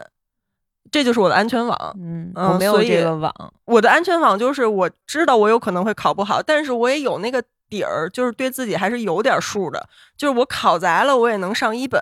[0.91, 1.95] 这就是我的安全网。
[2.00, 3.34] 嗯，嗯我没有这个网。
[3.65, 9.88] 我的安全网就是我知道我有可能会考不好，但是我也有那个底儿，就是对自己还是有点数的。
[10.15, 12.02] 就是我考砸了，我也能上一本，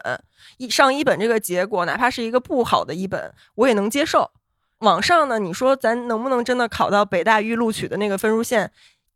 [0.57, 4.31] 一上一本这个结果，哪怕是一个不好的一本，我也能接受。
[4.79, 8.71] 往上呢，你说咱能不能真的考到北大预录取的那个分数线？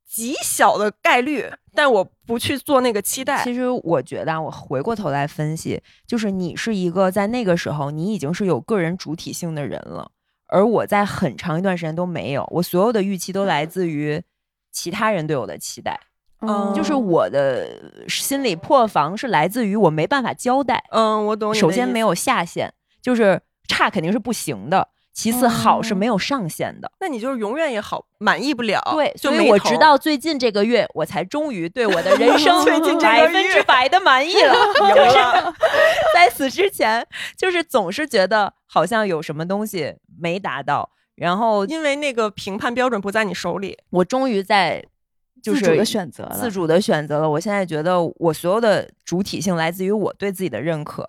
[0.10, 1.46] 极小的概率，
[1.76, 3.44] 但我不去做那个期待。
[3.44, 10.10] 其实我觉得，我回过头来分析，就是你是一个在那个时候你已经是有个人主体性的人了，
[10.48, 14.20] 而我在很长一段时间都没有，我所有的预期都来自于
[14.72, 16.00] 其他人对我的期待。
[16.42, 17.68] 嗯就是我的
[18.08, 20.82] 心理破防是来自于我没办法交代。
[20.92, 21.54] 嗯，我懂。
[21.54, 24.88] 首先没有下限，就是差肯定是不行的。
[25.20, 26.90] 其次，好是没有上限的。
[27.02, 28.82] 那你就是永远也好满意不了。
[28.94, 32.64] 对，所以我直到最近这个月，我才终于对我的人生
[33.02, 34.54] 百分之百的满意了。
[34.96, 35.18] 就是。
[36.16, 37.06] 在此之前，
[37.38, 44.82] 就是总是觉得好像有什么东西没达到，然后因为那个评判标准不在你手里，我终于在
[45.44, 47.30] 就是自主的选择了，自主的选择了。
[47.30, 51.06] 我现在觉得我所有的主体性来自于我对自己的认可。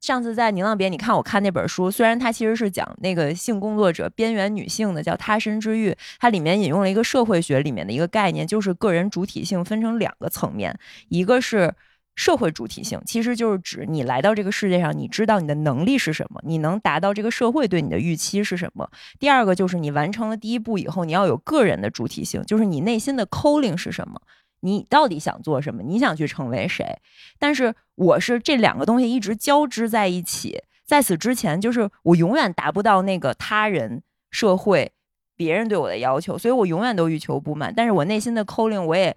[0.00, 10.78] 上次在《宁浪别》，你看我看那本书，虽然它其实是讲那个性工作者、边缘女性的，叫《他身之欲》，它里面引用了一个社会学里面的一个概念，就是个人主体性分成两个层面，
[11.10, 11.74] 一个是
[12.16, 18.90] 社会主体性，其实就是指你来到这个世界上，你知道你的能力是什么，你能达到这个社会对你的预期是什么。
[19.18, 24.18] 第二个就是你完成了第一步以后，你要有个人的主体性，就是你内心的 calling 是什么。
[24.60, 25.82] 你到底想做什么？
[25.82, 26.98] 你想去成为谁？
[27.38, 34.92] 但是我是这两个东西一直交织在一起，在此之前，就是我永远达不到那个他人、社会、
[35.36, 37.72] 别人对我的要求，所以我永远都欲求不满。
[37.74, 39.16] 但是我内心的 calling 我也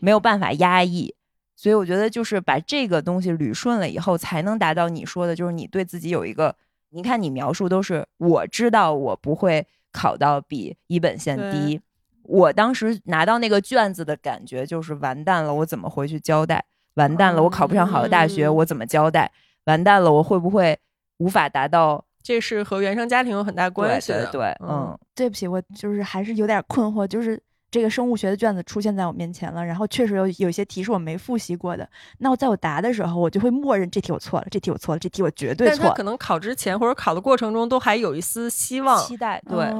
[0.00, 1.14] 没有办法压抑，
[1.56, 6.54] 所以我觉得就是把这个东西捋顺了以后，才能达到你说的，就是你对自己有一个，
[6.90, 11.80] 你看你描述都是我知道我不会考到比一本线低。
[12.24, 16.64] 我当时拿到那个卷子的感觉就是完蛋了，我怎么回去交代？
[16.94, 19.30] 完蛋了，我考不上好的大学，我怎么交代？
[19.64, 20.78] 完蛋了，我会不会
[21.18, 22.04] 无法达到？
[22.22, 24.26] 这是和原生家庭有很大关系的。
[24.30, 27.38] 对，嗯，对不起，我就是还是有点困惑，就是
[27.70, 31.86] 这个生物学的卷子出现在我面前了，然后确实有有一些题是我没复习过的，
[32.18, 35.92] 那我在我答的时候，我就会默认这题我错了，这题我错了，这题我绝对错。
[35.94, 39.70] 可能考之前或者考的过程中都还有一丝希望、期待，对。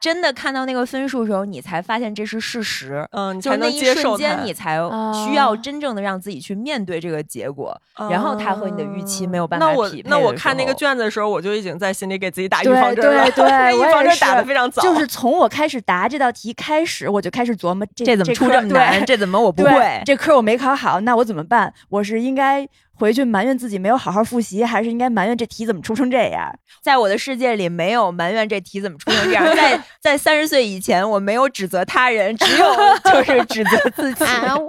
[0.00, 3.06] 真的看到那个分数的时候，你才发现这是事实。
[3.10, 4.78] 嗯，就那一瞬间，你才
[5.26, 7.76] 需要真正的让自己去面对这个结果。
[8.08, 10.08] 然后它和你的预期没有办法匹配。
[10.08, 13.24] 那我看那个卷子的时候，我就已经在心里给自己打预防针了。
[13.24, 14.82] 对对 对，预防针打的非常早。
[14.82, 19.04] 就是从我开始答这道题开始，我就开始琢磨这这怎么出这么难？
[19.04, 20.02] 这怎么我不会？
[20.04, 21.72] 这科我没考好，那我怎么办？
[21.88, 22.68] 我是应该。
[22.98, 26.52] 回去埋怨自己没有好好复习，还是应该埋怨这题怎么出成这样？
[26.82, 29.44] 在我的世界里，没有埋怨这题怎么出成这样。
[29.56, 32.66] 在 在三十岁以前，我没有指责他人，只有
[33.12, 34.24] 就是指责自己。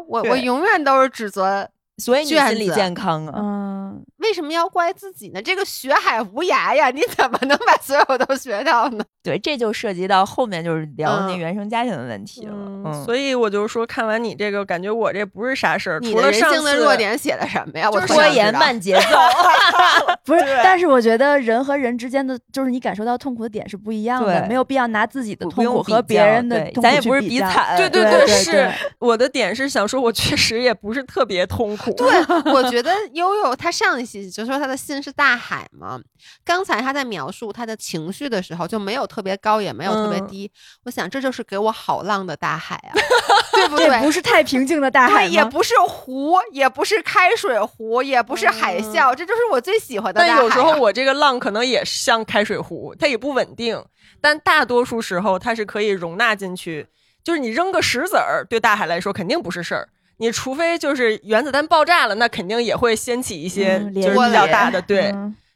[0.08, 1.70] 我我永远都是指责。
[1.98, 3.34] 所以你心理健康啊？
[3.36, 5.42] 嗯，为什么要怪自己呢？
[5.42, 9.04] 这个学海无涯呀，你怎么能把所有都学到呢？
[9.24, 12.54] 对，这就涉及到后面就是聊那原生家庭的问题了。
[12.54, 16.00] 嗯，所以我就说，看完你这个，感觉我这不是啥事儿。
[16.00, 17.90] 你的人性的弱点写的什么呀？
[17.92, 19.02] 我拖延慢节奏。
[20.26, 27.76] 不是，但是我觉得人和人之间的，就是你感受到痛苦的点是不一样的，没有必要拿自己的痛苦和别人的痛苦咱也不是比惨。
[27.78, 31.92] 对对对，是我的点是想说，我确实也不是特别痛苦。
[31.94, 32.08] 对，
[32.54, 36.00] 我觉得悠悠他上一期就说他的心是大海嘛。
[36.44, 40.52] 刚才他在描述他的情绪的时候，就没有特别高，也没有特别低。
[40.86, 42.94] 我想这就是给我好浪的大海啊，
[43.54, 44.00] 对不对？
[44.02, 50.34] 不是太平静的大海，也不是湖，也不是开水湖，也不是海啸，这就是我最喜欢的大海。
[50.34, 53.84] 但有时候我这个浪可能也像开水湖，它也不稳定，
[54.20, 56.88] 但大多数时候它是可以容纳进去。
[57.22, 59.90] 就是你扔个石子儿，对大海来说肯定不是事儿。
[60.20, 65.14] 你除非就是原子弹爆炸了，那肯定也会掀起一些就是比较大的，对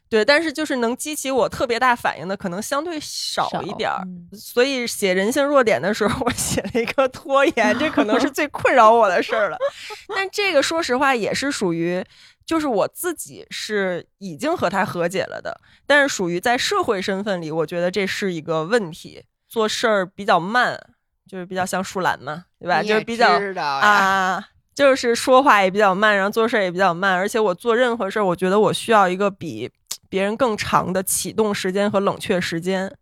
[0.08, 0.24] 对。
[0.24, 4.02] 但是就是能激起我特别大反应的，可能相对少一点儿。
[4.32, 9.58] 所以写人性弱点的时候，我写了一个拖延，这可能是最困扰我的事儿了。
[10.14, 12.02] 但这个说实话也是属于，
[12.46, 20.78] 就是我自己是已经和他和解了的，但是属于在社会身份里，我觉得这是一个问题，做事儿比较慢，
[21.28, 22.82] 就是比较像树懒嘛，对吧？
[22.82, 24.48] 就是比较啊。
[24.74, 29.70] 就是说话也比较慢，然后做事也比较慢，而且我做任何事儿，我觉得我需要一个比
[30.08, 32.92] 别人更长的启动时间和冷却时间，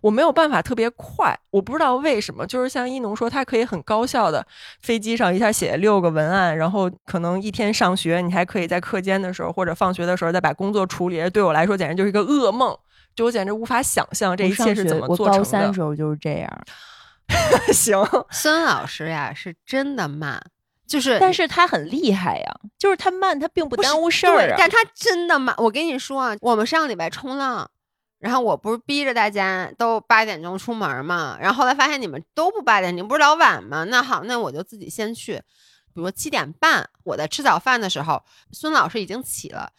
[0.00, 2.46] 我没有办法特别快，我不知道为什么。
[2.46, 4.46] 就是像一农说，他可以很高效的
[4.80, 11.28] 飞机上一下写六个文案，然后可能一天上学，你还可以在课间的时候或者放学的时候再把工作处理。
[11.30, 12.76] 对我来说，简直就是一个噩梦，
[13.14, 15.38] 就我简直无法想象这一切是怎么做成的。
[15.38, 16.50] 我高三时候就是这样。
[17.72, 20.42] 行，孙老师呀，是真的慢。
[20.88, 24.54] 就是，但是他很厉害呀，就是他慢，他并不耽误事儿啊。
[24.56, 27.70] 但他真的慢，我跟你说啊，我们上个礼拜冲浪，
[28.18, 33.84] 然后我不是逼着大家都八点钟出门嘛，然后后来发现你们都不八点，你们不是老晚吗？
[33.84, 35.42] 那好，那我就自己先去。
[35.94, 38.22] 比如七点半，我在吃早饭的时候，
[38.52, 39.70] 孙老师已经起了，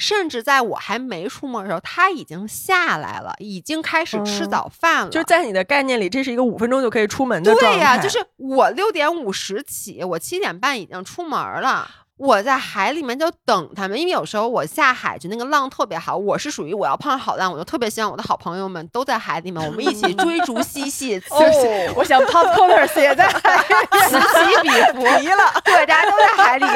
[0.00, 5.10] 甚至在我还没出门的时候，他已经下来了，已经开始吃嗯早饭了。
[5.10, 7.76] 就是在你的概念里，这是一个五分钟就可以出门的状态。
[7.76, 11.88] 对呀、就是我六点五十起，我七点半已经出门了。
[12.20, 21.18] 我在海里面就等他们，因为有时候我下海去那个浪特别好，我是属于我要碰上好浪，我就特别希望我的好朋友们都在海里面，我们一起追逐嬉戏，
[21.96, 23.64] 我想 Pop corners 也在海
[24.06, 25.00] 此起彼伏。
[25.20, 26.66] 急了，对，大家都在海里，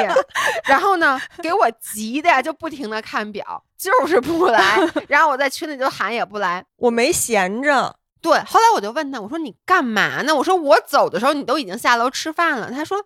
[0.65, 6.65] 然后呢，给我急的呀，就不停的看表，就是不来，然后我在群里就喊也不来。
[6.77, 7.95] 我没闲着。
[8.19, 10.33] 对，后来我就问他，我说你干嘛呢？
[10.33, 12.71] 我说我走的时候你都已经下楼吃饭了。
[12.71, 12.97] 他说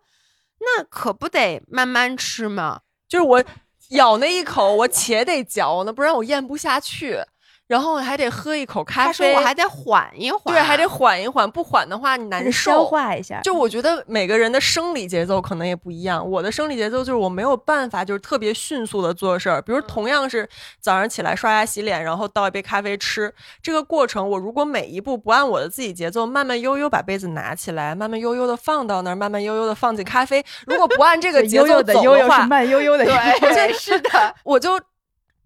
[0.60, 2.82] 那可不得慢慢吃吗？
[3.08, 3.43] 就是我
[3.89, 7.17] 咬那一口，我且得嚼呢，不然我咽不下去。
[7.69, 12.86] 然后还得喝一口咖他说啡，我还得缓一缓，对，还得缓一缓，不缓的话你难消受。
[12.86, 13.39] 化一下。
[13.43, 20.49] 就我觉得每个人的生理节奏可能也不一样，我的生理节奏就是我没有办法就是特别迅速的做事儿，比如同样是
[20.82, 34.71] 早上起来刷牙洗脸，然后倒一杯咖啡吃，这个过程我如果每一步不按我的自己节奏，慢慢悠悠把杯子拿起来，慢慢悠悠的放到那儿，慢慢悠悠的放进咖啡，如果不按这个节奏走悠的悠悠是话，慢悠悠的对，是的，我就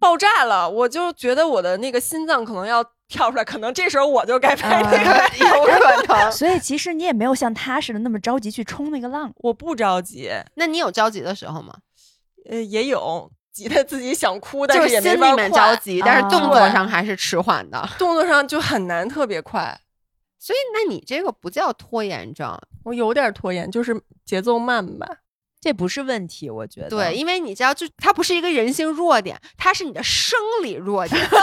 [0.04, 5.12] 爆炸了，我就觉得我的那个心脏可能要跳出来，可能这时候我就该拍那个。
[5.14, 6.30] 啊有可能。
[6.34, 9.32] 所以其实你也没有像他似的那么着急去冲那个浪。
[9.38, 11.74] 我不着急，那你有着急的时候吗？
[12.50, 17.88] 呃，也有急得自己想哭，但是也没法心里面着急，但是动作啊上还是迟缓的。
[17.98, 19.80] 动作上就很难特别快。
[20.38, 25.08] 所以，那你这个不叫拖延症，我有点拖延，就是节奏慢吧。
[25.64, 26.90] 这不是问题，我觉得。
[26.90, 31.38] 对，因为你知道，就它不是一个人性弱点，它是你的生理弱点， 就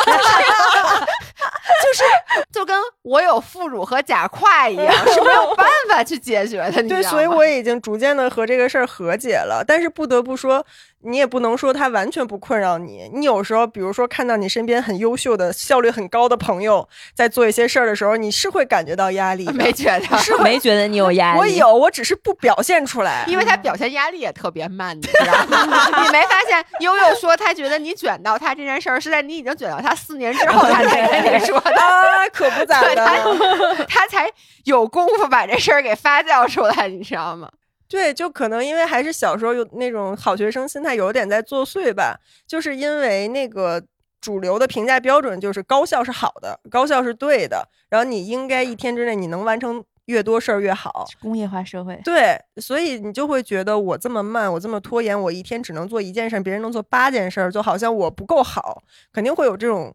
[1.94, 2.04] 是
[2.52, 6.82] 就跟我有副乳和假胯一样，是没有办法去解决的。
[6.82, 9.64] 你对，知道吗所以我已经逐渐的和这个事儿和解了。
[9.66, 10.62] 但是不得不说，
[11.02, 13.10] 你也不能说他完全不困扰你。
[13.14, 19.52] 你有时候，比如说看到你身边很优秀的、效率很高的朋友在做一些事儿的时候，你是会感觉到压力的。
[19.60, 21.38] 没觉得，是没觉得你有压力。
[21.38, 23.24] 我有，我只是不表现出来。
[23.28, 25.88] 因为他表现压力也特别慢，你知道吗？
[26.04, 32.94] 你没发现悠悠说他觉得你卷到他这件事儿是在你已经卷到他四年之后他才跟你说的，啊，可不咋的。
[32.94, 34.30] 他他才
[34.64, 37.48] 有功夫把这事儿给发酵出来，你知道吗？
[37.90, 42.16] 对，就可能因为还是小时候有那种好学生心态，有点在作祟吧。
[42.46, 43.82] 就是因为那个
[44.20, 51.04] 主流的评价标准就是高效是好的，高效是对的，然后你应该一天之内你能完成越多事儿越好。
[51.20, 59.92] 工业化社会，对，所以你就会觉得我这么慢，我这么拖延，我一天只能做一件事儿，别人能做八件事儿，就好像我不够好，肯定会有这种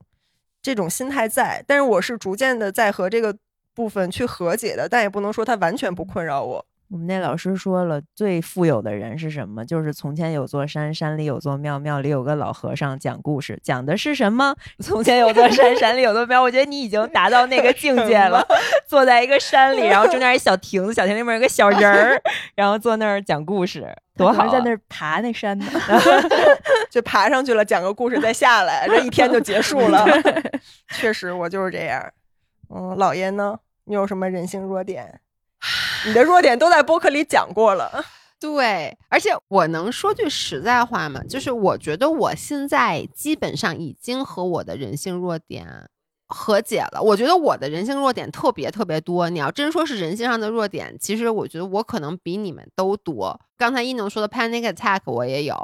[0.62, 1.63] 这种心态在。
[1.65, 3.34] 但是我是逐渐的在和这个
[3.73, 6.65] 部分去和解的，但也不能说它完全不困扰我。
[6.91, 9.65] 我们那老师说了，最富有的人是什么？
[9.65, 14.56] 就是从前有座山，山里有座庙，庙里有个老和尚讲故事，讲的是什么？
[14.80, 16.41] 从前有座山，山里有座庙。
[16.41, 18.45] 我觉得你已经达到那个境界了，
[18.88, 22.21] 坐在一个山里，然后中间一小亭子，小亭里面有个小人儿，
[22.56, 24.50] 然后坐那儿讲故事，多好、啊！
[24.52, 25.65] 在那儿爬那山呢。
[26.91, 30.06] 就爬上去了，讲个故事再下来，这一天就结束了。
[30.95, 32.12] 确实，我就是这样。
[32.69, 33.58] 嗯，老爷呢？
[33.86, 35.19] 你有什么人性弱点？
[36.06, 38.04] 你的弱点都在播客里讲过了。
[38.38, 41.21] 对，而且我能说句实在话吗？
[41.28, 45.89] 就是我觉得我现在基本上已经和我的人性弱点
[46.36, 47.02] 和解了。
[47.02, 49.30] 我觉得我的人性弱点特别特别多。
[49.30, 53.39] 你要真说是人性上的弱点，其实我觉得我可能比你们都多。
[53.58, 55.56] 刚才一农说的 panic attack 我也有，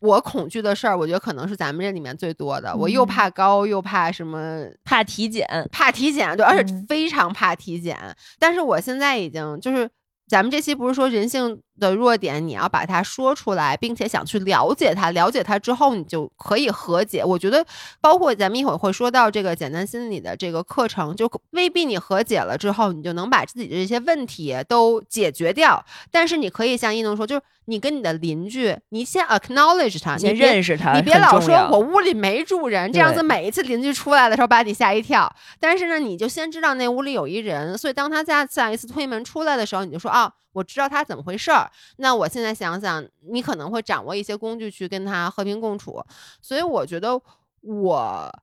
[0.00, 2.74] 我恐惧的事儿，我觉得可能是咱们这里面最多的。
[2.76, 7.98] 我又怕高，又怕什么，怕体检，怕体检，对，而且嗯非常怕体检。
[8.38, 9.90] 但是我现在已经就是。
[10.30, 17.24] 咱们这期不是说人性的弱点，你要把它说出来，并且想去了解它，了解它之后，你就可以和解。
[17.24, 17.66] 我觉得，
[18.00, 25.84] 包括咱们一会儿会说到这个简单心理的这个课程，就未必你和解了之后，你就能把自己的这些问题都解决掉。
[26.12, 35.32] 但是你可以像一农说，就是你跟你的邻居，你先 acknowledge 他，先你认识他，你别老说我屋里没住人，这样子每一次邻居出来的时候把你吓一跳。
[35.60, 41.70] 但是呢，你就先知道那屋里有一人，所以当他下下一次推门出来的时候，你就说啊，我知道他怎么回事儿。
[41.98, 46.02] 那我现在想想，你可能会掌握一些工具去跟他和平共处。
[46.42, 47.22] 所以我觉得
[47.60, 48.42] 我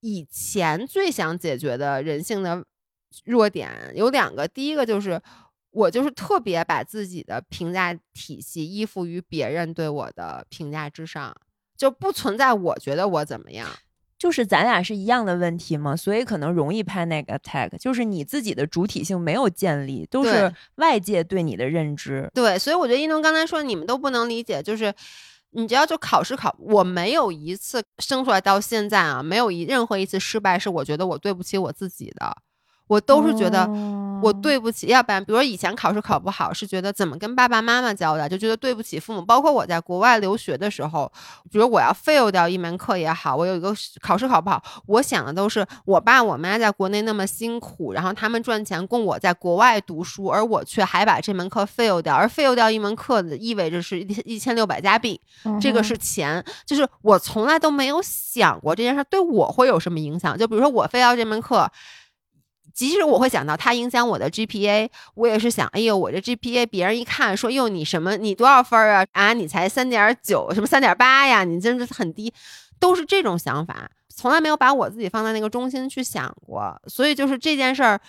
[0.00, 2.64] 以前最想解决的人性的
[3.24, 5.22] 弱点有两个，第一个就是。
[5.76, 11.36] 我就是特别把自己的评价体系依附于别人对我的评价之上，
[11.76, 13.68] 就不存在我觉得我怎么样。
[14.18, 22.30] 就是咱俩是一样的问题嘛，所以可能容易 panic attack，就是你自己的主体性没有建立，都是外界对你的认知。
[22.32, 24.90] 对，所以我觉得一农刚才说你们都不能理解，就是
[25.50, 32.34] 你只要就考试考，我没有一次生出来到现在啊，没有一任何一次失败是我觉得我对不起我自己的，
[32.86, 33.66] 我都是觉得
[34.22, 39.20] 我哦对不起，要不然比如说以前考试考不好，是觉得怎么跟爸爸妈妈交代，就觉得对不起父母。
[39.20, 41.10] 包括我在国外留学的时候，
[41.50, 55.20] 比如我要 fail 掉一门课也好，我有一个考试考不好，我想的都是我爸我妈在国内那么辛苦，然后他们赚钱供我在国外读书，而我却还把这门课 fail 掉，而 fail 掉一门课的意味着是一一千六百加币，
[55.60, 60.38] 这个嗯是钱，就是我从来都没有想过这件事儿对我会有什么影响。
[60.38, 61.70] 就比如说我非要这门课，
[62.76, 69.06] 即使我会想到它影响我的 GPA，我也是想，哎呦，我这 GPA 别人一看说，哟，你什么你多少分儿啊？
[69.12, 71.42] 啊，你才三点九，什么三点八呀？
[71.42, 72.32] 你真的很低，
[72.78, 76.80] 都是这种想法，从来没有把我自己放在那个中心去想过。
[76.86, 78.00] 所以就是这件事儿。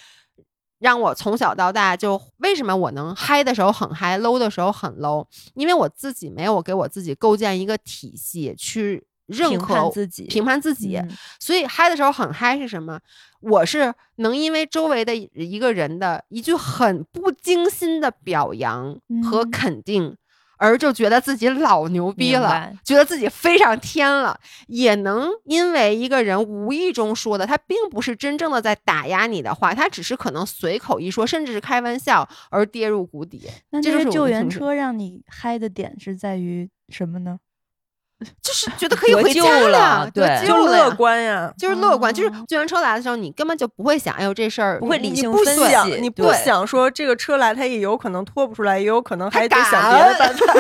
[0.80, 11.10] 让我从小到大就为什么我能嗨的时候很嗨，low 的时候很 low，因为我自己没有给我自己构建一个体系去认评可判自己评判自己，嗯
[11.40, 13.00] 所以嗨的时候很嗨是什么？
[13.40, 20.18] 我是能因为周围的一个人的一句很不经心的表扬和嗯肯定。
[20.60, 33.48] 而就觉得自己老牛逼了，觉得自己飞上天了，也能因为一个人无意中说的，他并不是真正的在打压你的话，他只是可能随口一说，甚至是开玩笑而跌入谷底。
[33.70, 37.38] 那这就是我这个救援车让你嗨的点是在于什么呢？
[38.42, 41.54] 就是觉得可以回家了对就乐观呀。
[41.58, 50.54] 就是乐观，就是哦救援车来的时候，你根本就不会想，哎呦这事儿不会理性分不想析，你不想说这个车来，它也有可能拖不出来，也有可能还得想别的办 法。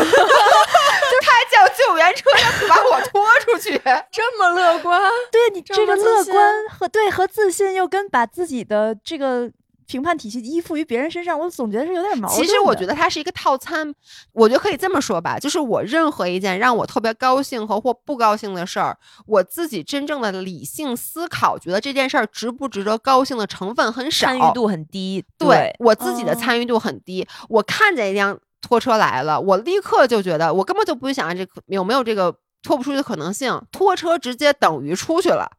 [1.10, 2.26] 就他叫救援车
[2.68, 3.80] 把我拖出去，
[4.12, 5.01] 这么乐观，
[5.32, 9.49] 对你这这个乐观和对和自信，又跟把自己的这个
[9.88, 12.40] 评判体系依附于别人身上，我总觉得是有点矛盾。
[12.40, 13.94] 其实我觉得它是一个套餐，
[14.34, 25.24] 我觉得可以这么说吧，就是我任何一件让我特别高兴和或不高兴的事儿，我自己真正的理性思考，觉得这件事儿值不值得高兴的成分很少，参与度很低。
[25.38, 27.26] 对我自己的哦参与度很低。
[27.48, 35.50] 我看见一辆拖车来了，我立刻就觉得，我根本就不会想这有没有这个拖不出去的可能性，拖车直接等于出去了。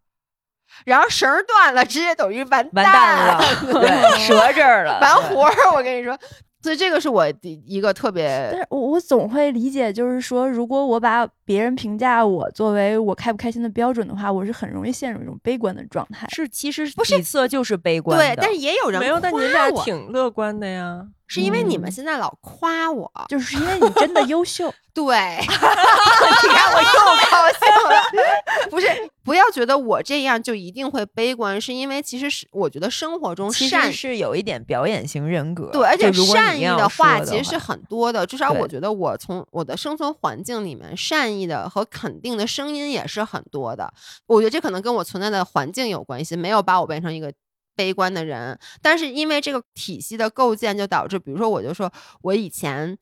[0.85, 3.41] 然后绳儿断了，直接等于完完蛋了，
[3.73, 3.89] 对，
[4.29, 5.55] 折这儿了，完活儿。
[5.75, 6.17] 我跟你说，
[6.63, 16.27] 所以这个是我第一个特别但别是我我总会理解，就是说，如果我把别人评价我作为我开不开心的标准的话，我是很容易陷入一种悲观的状态。
[16.31, 21.07] 是其实不是底色就是悲观对，的但是也有人没有，但你夸俩我，挺乐观的呀。
[21.29, 25.05] 是因为你们嗯现在老夸我，就是因为你真的优秀， 对，
[25.39, 28.69] 你看我又高兴了。
[28.71, 28.89] 不是，
[29.23, 35.71] 不要觉得我这样就一定会悲观，是因为其实是我觉得生活中其善实是有一点表演型人格。
[35.71, 43.93] 对，而且善意的话其实是很多的，至少我觉得我从我的生存环境里面，善意的和肯定的声音也是很多的。
[44.27, 47.31] 我觉得这可能跟我存在的环境有关系，没有把我变成一个。
[47.79, 52.99] 悲观的人，但是因为这个体系的构建，就导致，比如说，我就说我以前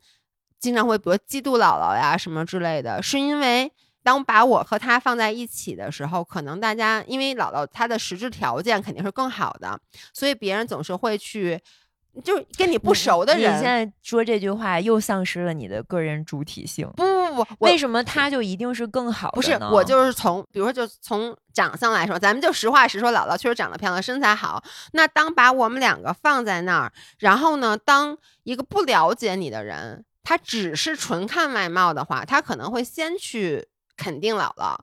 [0.60, 3.72] 经常会，比如嫉妒姥姥呀什么之类的，是因为
[4.02, 9.80] 当把我和他放在一起的时候，可能大家因为姥姥她的实质条件肯定是更好的，
[10.12, 11.58] 所以别人总是会去，
[12.22, 16.88] 就是跟你不熟的人，你现在说这句话又丧失了你的个人主体性。
[16.96, 17.04] 不
[17.34, 24.62] 不不，为什么他就一定是更好的不是我就是从，比如说就从长相来说，咱们就实话实说，姥姥确实长得漂亮，身材好。
[24.92, 34.76] 那当把我们两个放在那儿，然后呢，当一个不了解你的人，他只是纯看外貌的话，他可能会先去肯定姥姥。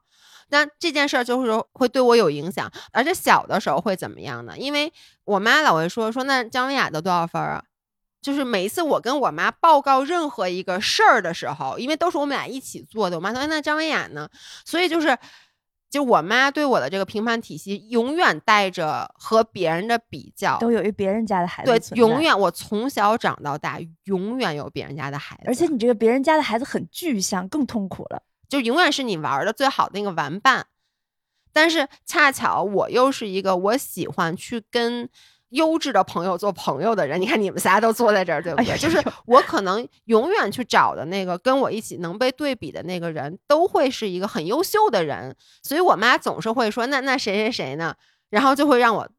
[0.50, 4.58] 那这件事儿就是说会对我有影响，而且小的时候会怎么样呢？
[4.58, 4.92] 因为
[5.26, 7.64] 我妈老会说说那张文雅得多少分儿啊？
[8.22, 14.30] 就是每一次我跟我妈报告任何一个事儿的时候，因为都是我们俩一起做的，我妈说：“哎，那张文雅呢？”
[14.64, 15.18] 所以就是，
[15.92, 22.22] 就我妈对我的这个评判体系，永远带着和别人的比较，都有一别人家的孩子对，永。
[22.22, 28.24] 远我从小长到大，永远有别人家的孩子，而且你这个别人家的孩子很具象，更痛苦了。
[28.54, 30.68] 就永远是你玩的最好的那个玩伴。
[31.52, 35.10] 但是恰巧我又是一个我喜欢去跟
[35.50, 37.20] 优质的朋友做朋友的人。
[37.20, 38.72] 你看你们仨都坐在这儿，对不对？
[38.72, 45.36] 哎就是我可能永远去找的那个跟我一起能被对比的那个人，都会是一个很优秀的人。
[45.64, 47.96] 所以我妈总是会说：“那那谁谁谁呢？”
[48.30, 49.10] 然后就会让我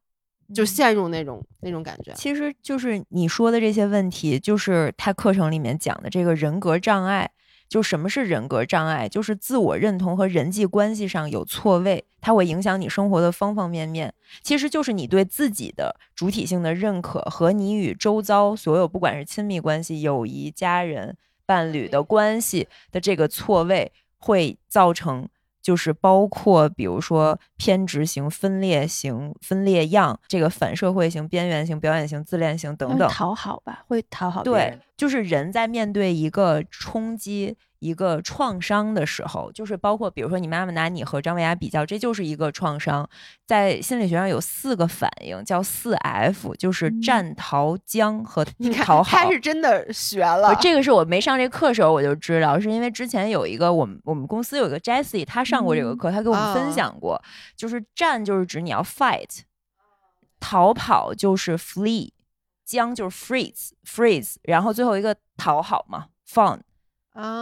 [0.53, 2.13] 就嗯陷入那种、那种感觉。
[2.13, 7.31] 其实就是你说的这些问题，就是他课程里面讲的这个人格障碍。
[7.67, 9.09] 就什么是人格障碍？
[9.09, 14.13] 就是自我认同和人际关系上有错位，它会影响你生活的方方面面。
[14.41, 25.27] 其实就是你对自己的主体性的认可和你与周遭所有不管是亲密关系、友谊、家人、伴侣的关系的这个错位，会造成。
[25.61, 37.57] 就是包括比如说偏执型、分裂型、分裂样，这个反社会型、边缘型、表演型、自恋型等等，讨好吧，会讨好对，就是人在面对一个冲击。
[37.79, 43.07] 一个创伤的时候，就是包括比如说你妈妈拿你和张维亚比较，这就是一个创伤。
[43.45, 48.43] 在心理学上有四个反应，叫四 F，就是战、逃、僵和
[48.83, 49.17] 讨好。
[49.19, 57.21] 他是真的学了，这个是我没上这课时候我就知道，是因为之前有一个我们我们公司有一个 Jessie，他上过这个课，他给我们分享过，
[57.55, 59.41] 就是战就是指你要 fight，
[60.39, 62.09] 逃跑就是 flee，
[62.65, 66.59] 僵就是 freeze，freeze，然后最后一个讨好嘛，fun。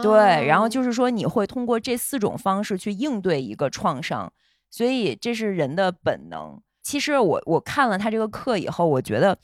[0.02, 4.32] 对，然后就是说你会通过这四种方式去应对一个创伤，
[4.70, 6.62] 所以这是人的本能。
[6.80, 9.36] 其实我我看了他这个课以后，我觉得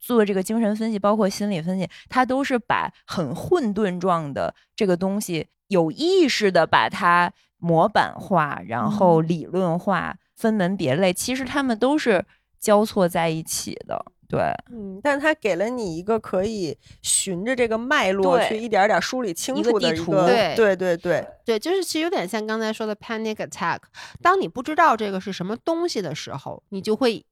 [0.00, 11.12] 做这个精神分析，包括心理分析，他都是把很混沌状的这个东西有意识的把它模板化，然后理论化，分门别类。
[11.12, 12.24] 其实他们都是
[12.58, 14.04] 交错在一起的。
[14.28, 14.40] 对，
[14.72, 23.78] 嗯，但他给了你一个可以循着这个脉络去一点点梳理清楚的地图，对，对，对，对，对，就是其实有点像刚才说的 panic attack。
[24.20, 27.24] 当你不知道这个是什么东西的时候，你就会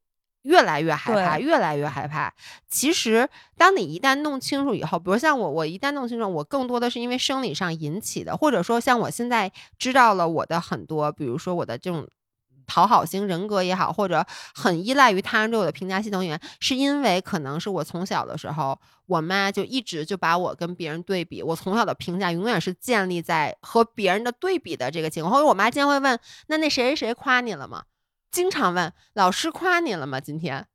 [0.43, 2.33] 越来越害怕，越来越害怕。
[2.69, 12.07] 其实，当你一旦弄清楚以后，比如像我，我一旦弄清楚，我更多的是因为生理上引起的，或者说像我现在知道了我的很多，比如说我的这种。
[12.67, 25.33] 讨好型人格也好，或者很依赖于他人对我的评价系统，也是因为可能是我从小的时候，我妈就一直就把我跟别人对比，我从小的评价永远是建立在和别人的对比的这个情况。
[25.33, 27.85] 或者我妈经常会问：“那那谁谁谁夸你了吗？”
[28.31, 30.67] 经常问：“老师夸你了吗？”今天，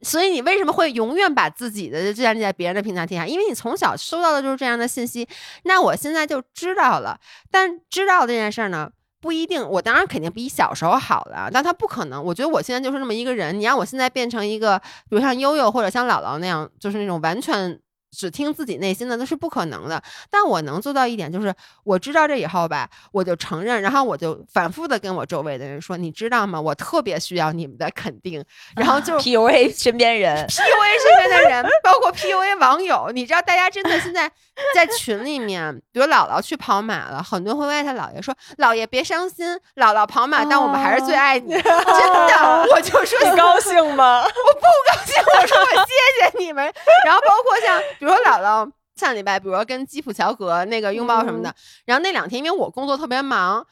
[0.00, 3.26] 所以你为什么会永远把自己的建立在别人的评价体下？
[3.26, 5.28] 因为你从小收到的就是这样的信息。
[5.64, 7.20] 那我现在就知道了，
[7.50, 8.90] 但知道这件事儿呢？
[9.26, 12.22] 不一定，我当然肯定比小时候好了，但他不可能。
[12.22, 14.78] 我觉得我现在就是那么一个人，你让我现在变成一个，
[15.10, 17.76] 比如像悠悠或者像姥姥那样，就是那种完全。
[18.16, 21.54] 只听自己内心的那是不可能的，但我能做到一点，就是
[21.84, 26.58] 我知道这以后吧，我就承认，然后我就反复的跟我周围的人说，你知道吗？
[26.58, 28.42] 我特别需要你们的肯定，
[28.74, 34.30] 然后就 PUA 身边人，PUA 身边的人，包括 PUA 网友，你知道，大家真的现在
[34.74, 39.46] 在群里面，比如姥姥去跑马了，很多人会问他姥爷说，姥爷别伤心，
[39.76, 44.22] 姥姥跑马，但我们还是最爱你，真的，我就说你高兴吗？
[44.22, 46.64] 我不高兴，我说我谢谢你们，
[47.04, 47.76] 然后包括像。
[48.06, 51.52] 比如说姥姥上礼拜，比如说跟基普乔格那个拥抱什么的，
[51.86, 53.66] 然后那两天因为我工作特别忙，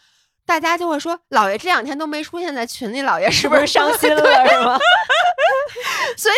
[0.44, 4.76] 大家就会说姥爷这两天都没出现在群里，姥爷是不是伤心了 是吗？
[6.18, 6.34] 所以，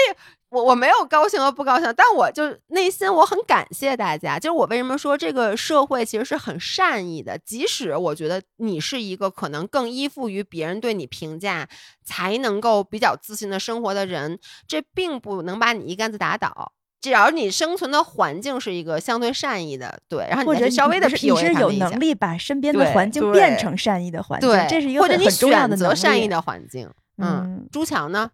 [0.50, 4.38] 我我没有高兴和不高兴，但我就内心我很感谢大家。
[4.38, 11.66] 就是我为什么说这个社会其实是很善意的，即使我觉得你是一个可能更依附于别人对你评价
[12.04, 14.38] 才能够比较自信的生活的人，
[14.68, 16.72] 这并不能把你一竿子打倒。
[17.00, 26.90] 只要你生存的环境是一个相对善意的，对，然后你稍微的你是有能力把身边的环境变成善意的环境，对，这是一个很重要的选择善意的环境。
[27.18, 28.30] 嗯，朱强呢？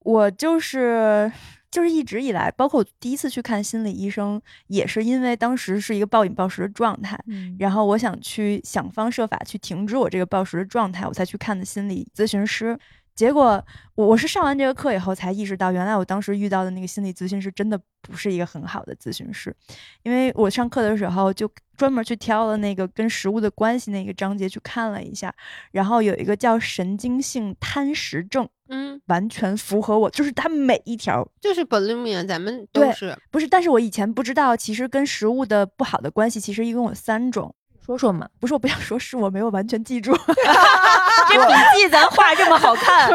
[0.00, 1.30] 我就是
[1.70, 7.18] 就是一直以来，包括我第一次去看心理医生，也是因为当时是一个暴饮暴食的状态，
[7.58, 12.78] 然后我想去想方设法去停止我这个暴食的状态，我才去看的心理咨询师。
[13.20, 13.62] 结果
[13.96, 19.54] 我我是上完这个课以后才意识到，原来我当时遇到的那个心理咨询师真的不是一个很好的咨询师，
[20.02, 21.46] 因为我上课的时候就
[21.76, 25.30] 专门去挑了那个跟食物的关系那个章节去看了一下，
[25.72, 33.46] 然后有一个叫神经性贪食症，嗯，完全符合我，就是它每一条就是 bulimia，咱们都是不是？
[33.46, 37.54] 但是我以前不知道，其实跟食物的不好的关系其实一共有三种。
[37.90, 40.12] 说说嘛，不是我不想说，是我没有完全记住。
[41.28, 43.10] 这笔记咱画这么好看，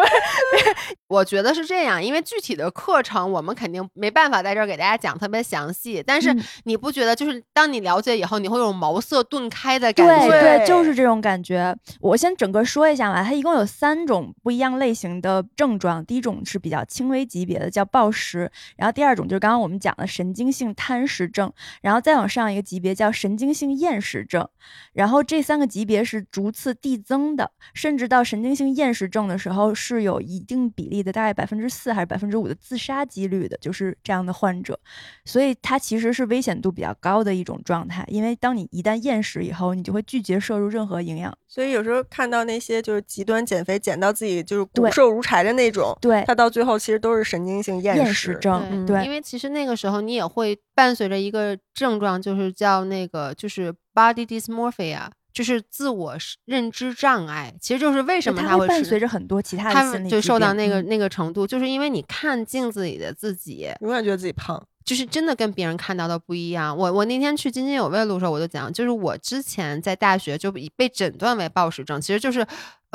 [1.08, 6.04] 我觉得是这样，因为具体的课程我们肯定没办法在这儿给大家讲特别详细。
[6.06, 10.30] 但是你不觉得，就是当你了解以后，你会有茅塞顿开的感觉？
[10.30, 11.76] 对对，就是这种感觉。
[12.00, 16.06] 我先整个说一下吧，它一共有三种不一样类型的症状。
[16.06, 18.48] 第一种是比较轻微级别的，叫暴食；
[18.78, 21.50] 然后第二种就是刚刚我们讲的神经性贪食症；
[21.82, 24.48] 然后再往上一个级别叫神经性厌食症。
[24.94, 34.80] 然后这三个级别是逐次递增的，甚至到神经性厌食症的时候是有一定比例的，大概百分之四还是百分之五的自杀几率的，就是这样的患者。
[35.26, 41.36] 所以它其实是危险度比较高的一种状态，因为当你一旦厌食以后，你就会拒绝摄入任何营养。
[41.48, 56.16] 所以有时候看到那些就是极端减肥减到自己就是骨瘦如柴的那种，对，他到最后其实都是神经性厌厌食食症，嗯对因为其实那个时候你也会伴随着一个症状，就是叫那个就是 body dysmorphia，就是自我
[56.46, 57.56] 认知障碍。
[57.60, 64.62] 其实就是为什么它他会是伴随着很多其他的他就受到那个、嗯那个程度，就是因为你看镜子里的自己，永远觉得自己胖。
[64.84, 66.78] 就是真的跟别人看到的不一样。
[66.78, 72.46] 我我那天去津津有味录的时候，我就讲，就是我之前在大学就被被诊断为暴食症，其实就是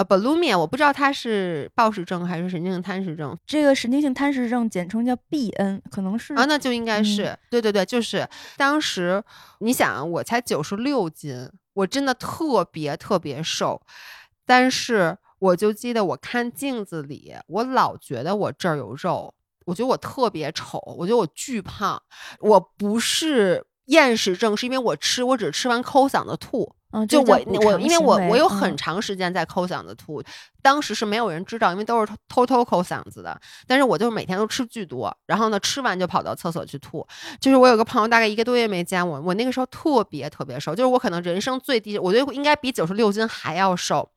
[0.01, 8.27] 呃 bulimia，我不知道它是暴食症还是神经性贪食症这个神经性贪食症简称叫 BN，可能是啊，那就应该是、嗯对对对，就是
[8.57, 9.23] 当时
[9.59, 13.83] 你想，我才九十六斤，我真的特别特别瘦，
[14.47, 19.35] 但是我就记得我看镜子里，我老觉得我这儿有肉，
[19.67, 22.03] 我觉得我特别丑，我觉得我巨胖，
[22.41, 23.67] 我不是。
[23.87, 30.23] 厌食症是因为我吃，我只吃完抠嗓子吐，嗯，就我我因为我我有很长时间在抠嗓子吐，
[30.61, 33.41] 当时是没有人知道，因为都是偷偷偷抠嗓子的。
[33.67, 37.07] 但是我就是每天都吃巨多，然后呢吃完就跑到厕所去吐。
[37.41, 44.11] 就是我有个朋友大概一个多月没见我，我那个时候特别特别瘦，就是我可能人生最低，我觉得应该比九十六斤还要瘦。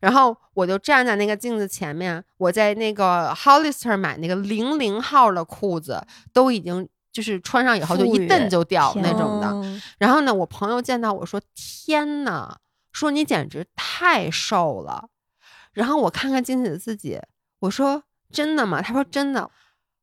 [0.00, 6.00] 然后我就站在那个镜子前面，我在那个 Hollister 买那个零零号的裤子，
[6.32, 9.48] 都已经就是穿上以后就一蹬就掉那种的。
[9.48, 12.58] 嗯然后呢，我朋友见到我说：“天呐，
[12.92, 15.08] 说你简直太瘦了。”
[15.72, 17.18] 然后我看看镜子里自己，
[17.60, 19.50] 我说：“真的吗？”他说：“真的。”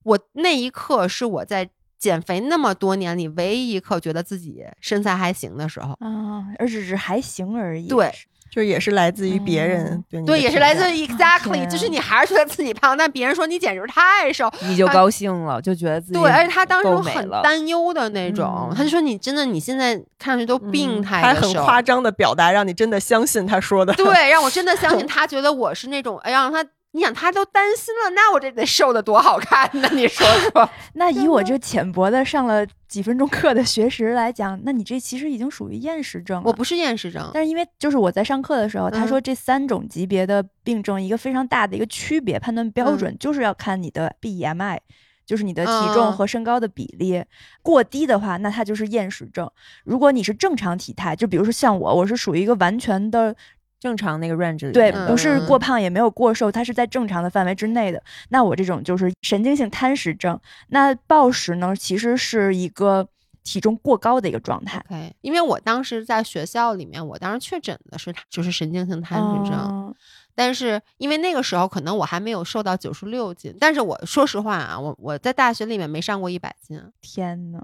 [0.03, 5.93] 我那一刻是我在减肥那么多年里唯一一刻觉得自己身材还行的时候。
[5.99, 7.87] 啊，而只是还行而已。
[7.87, 8.11] 对
[8.53, 10.03] 就是也是来自于别人嗯。
[10.09, 18.75] 对你对，也是来自于 exactly，天就是你还是觉得自己胖，但别人说你简直太瘦，你就高兴了，就觉得自己对，而且他当时很担忧的那种，嗯。
[18.75, 23.93] 他就说你真的你现在看上去都病嗯他很夸张的表达，让你真的相信他说的。
[23.93, 26.63] 对，让我真的相信 他觉得我是那种，哎，让他，
[26.95, 29.89] 你想他都担心了，那我这得瘦的多好看呢？
[29.93, 30.69] 你说说？
[30.93, 36.43] 那以我这浅薄的上了几分钟课的学识来讲，那你这其实已经属于厌食症了。
[36.45, 44.77] 我不是厌食症，但是因为就是我在上课的时候，他嗯说这三种级别的病症一个非常大的一个区别判断标嗯准，就是要看你的 BMI，
[45.25, 47.25] 就是你的体重嗯和身高的比例。
[47.63, 49.49] 过低的话，那它就是厌食症。
[49.83, 53.35] 如果你是正常体态，就比如说像我，我是属于一个完全的
[53.83, 58.01] 正常那个 range 里对，不是嗯过胖也没有过瘦，它是在正常的范围之内的。
[58.29, 60.39] 那我这种就是神经性贪食症。
[60.69, 63.05] 那暴食呢，其实是一个
[63.43, 64.81] 体重过高的一个状态。
[64.89, 69.95] OK，因为我当时在学校里面，我当时确诊的是就是神经性贪食症，嗯
[70.33, 77.59] 但是因为那个时候可能我还没有瘦到九十六斤，但是我说实话啊，我我在大学里面没上过一百斤，天呐，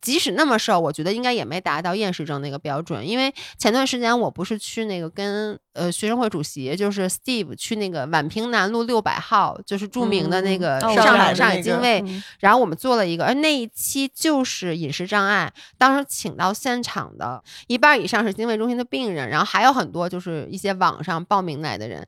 [0.00, 3.06] 即使那么瘦，我觉得应该也没达到厌食症那个标准。
[3.06, 22.06] 因为前段时间我不是去那个跟呃学生会主席就是 Steve 去那个宛平南路六百号，就是著名的那嗯个哦上海、上海精卫，嗯然后我们做了一个，而那一期就是饮食障碍，当时请到现场的一半以上是精卫中心的病人，然后还有很多就是一些网上报名来的人。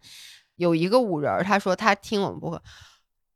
[0.57, 2.62] 有一个五人儿，他说他听我们播客，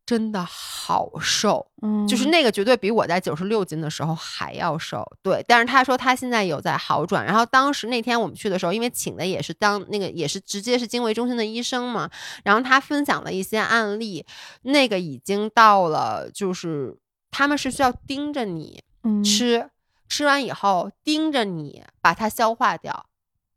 [0.07, 5.03] 真的好瘦，嗯，就是那个绝对比我在九十六斤的时候还要瘦。
[5.23, 7.25] 对，但是他说他现在有在好转。
[7.25, 12.11] 然后当时那天我们去的时候，因为请的也是当那个也是直接是经卫中心的医生嘛，
[12.45, 14.27] 然后他分享了一些案例，
[14.63, 16.99] 那个已经到了就是
[17.31, 19.71] 他们是需要盯着你嗯吃，
[20.09, 23.07] 吃完以后盯着你把它消化掉。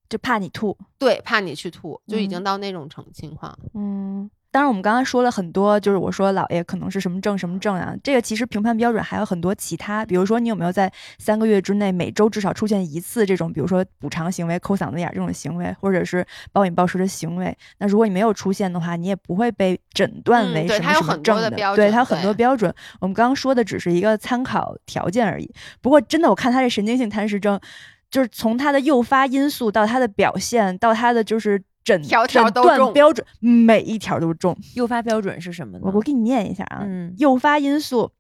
[0.10, 0.78] 就怕你吐。
[0.98, 3.60] 对，怕你去吐，就已经嗯到那种程情况。
[3.74, 17.56] 嗯，当然我们刚刚说了很多，就是我说姥爷可能是什么症什么症啊，这个其实评判标准还有很多其他，比如说你有没有在三个月之内每周至少出现一次这种，比如说补偿行为、抠嗓子眼儿这种行为，或者是暴饮暴食的行为。
[17.78, 22.74] 那如果你没有出现的话，你也不会被诊断嗯为什么什么症的标准对，它有很多对标准。
[23.00, 25.54] 我们刚刚说的只是一个参考条件而已。
[25.84, 27.62] 不过真的，我看他这神经性贪食症。
[28.10, 34.58] 就是从它的诱发因素到它的表现，到它的就是诊条条诊都中断标准，每一条都中。
[34.76, 35.84] 诱发标准是什么呢？
[35.86, 38.12] 我我给你念一下啊，嗯诱发因素：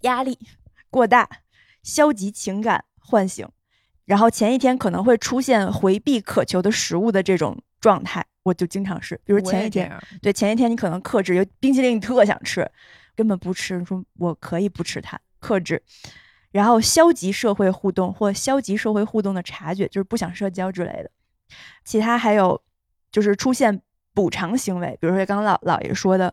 [0.00, 0.38] 压力
[0.88, 1.28] 过大、
[1.82, 3.46] 消极情感唤醒，
[4.06, 12.66] 然后前一天可能会出现回避渴求的食物的这种状态，我就经常是，比如前一天，对前一天你可能克制，有冰淇淋你特想吃，
[13.14, 15.82] 根本不吃，你说我可以不吃它，克制。
[16.50, 21.10] 然后消极社会互动或消极社会互动的察觉，就是不想社交之类的。
[21.84, 22.62] 其他还有
[23.10, 23.80] 就是出现
[24.14, 26.32] 补偿行为，比如说刚刚老老爷说的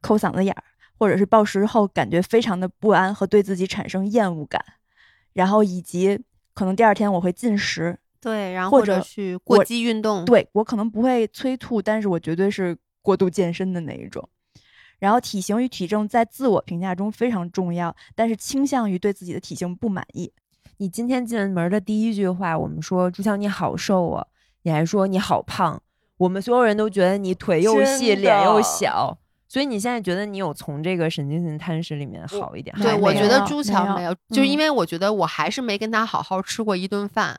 [0.00, 0.62] 抠嗓子眼儿，
[0.98, 4.64] 或者是暴食后感觉非常的不安和对自己产生厌恶感，
[5.32, 6.18] 然后以及
[6.54, 14.28] 可能第二天我会进食，对，然后或者去过激运动，对我可能不会催吐，但是我绝对是过度健身的那一种。
[15.00, 20.32] 然后体型与体重在自我评价中非常重要，但是倾向于对自己的体型不满意。
[20.78, 24.26] 你今天进门的第一句话，我们说朱强你好瘦啊，
[24.62, 25.82] 你还说你好胖，
[26.18, 29.18] 我们所有人都觉得你腿又细，脸又小，
[29.54, 32.74] 所以你现在觉得你有从这个神经性贪食里面好一点？
[32.82, 37.38] 对，我觉得朱乔没有，就是因嗯为我觉得我还是没跟他好好吃过一顿饭，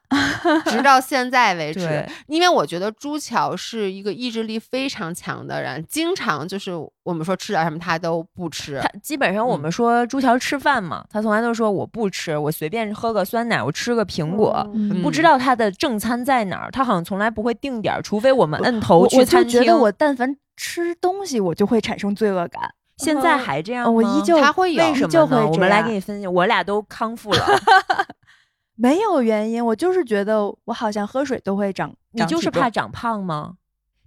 [0.68, 2.08] 直到现在为止。
[2.28, 6.72] 因为我觉得朱乔是一个意志力非常强的人，经常就是
[7.04, 8.88] 我们说吃点什么他都不吃他。
[9.04, 14.66] 基本上我们说朱乔吃饭嘛，他从来都说我不吃，我随便喝个酸奶，我吃个苹果。
[14.74, 19.60] 嗯不知道他的正餐在哪儿，他好像从来不会定点儿，除非我们摁头去餐厅。
[19.60, 22.74] 觉得我但凡吃东西，我就会产生罪恶感。
[22.98, 23.88] 现在还这样吗？
[23.88, 25.50] 呃我依旧他会有为什依旧会么呢？
[25.50, 27.46] 我们来给你分析，我俩都康复了。
[28.76, 33.56] 没有原因，我就是觉得我好像喝水都会长，你就是怕长胖吗？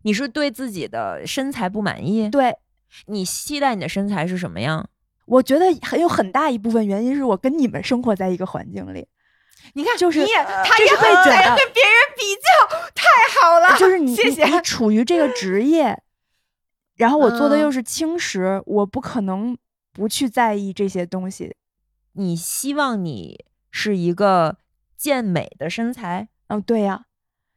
[0.03, 2.28] 你是对自己的身材不满意？
[2.30, 2.57] 对。
[3.05, 4.88] 你期待你的身材是什么样？
[5.26, 9.07] 我觉得很有很大一部分原因是我跟你们生活在一个环境里，
[9.74, 13.05] 你看，就是你也他这是也很会卷的在跟别人比较，太
[13.38, 16.03] 好了，就是你谢谢你你处于这个职业，
[16.99, 19.57] 然后我做的嗯又是轻食，我不可能
[19.94, 21.57] 不去在意这些东西。
[22.12, 24.59] 你希望你是一个
[24.96, 26.28] 健美的身材？
[26.49, 27.05] 嗯，对呀、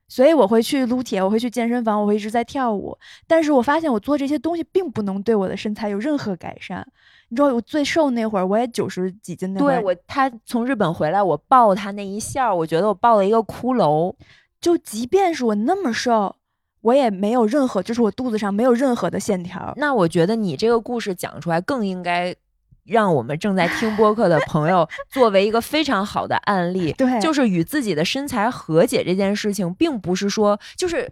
[0.07, 2.97] 所以我会去撸铁，我会去健身房，我会一直在跳舞。
[3.25, 6.85] 但是我发现我做这些东西并不能对我的身材有任何改善。
[7.29, 14.13] 你知道我最瘦那会儿，我也九十几斤那会儿，对我，他从日本回来，我抱他那一下，我觉得我抱了一个骷髅。
[14.59, 16.35] 就即便是我那么瘦，
[16.81, 19.73] 我也没有任何，就是我肚子上没有任何的线条。
[19.77, 22.35] 那我觉得你这个故事讲出来，更应该
[22.83, 26.93] 让我们正在听播客的朋友 作为一个非常好的案例。
[26.93, 31.11] 对就是与自己的身材和解这件事情，并不是说就是。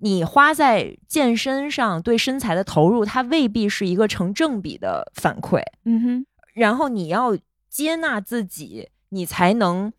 [0.00, 5.60] 你花在健身上对身材的投入，它未必是一个成正比的反馈。
[5.84, 7.36] 嗯哼，然后你要
[7.68, 9.92] 接纳自己，你才能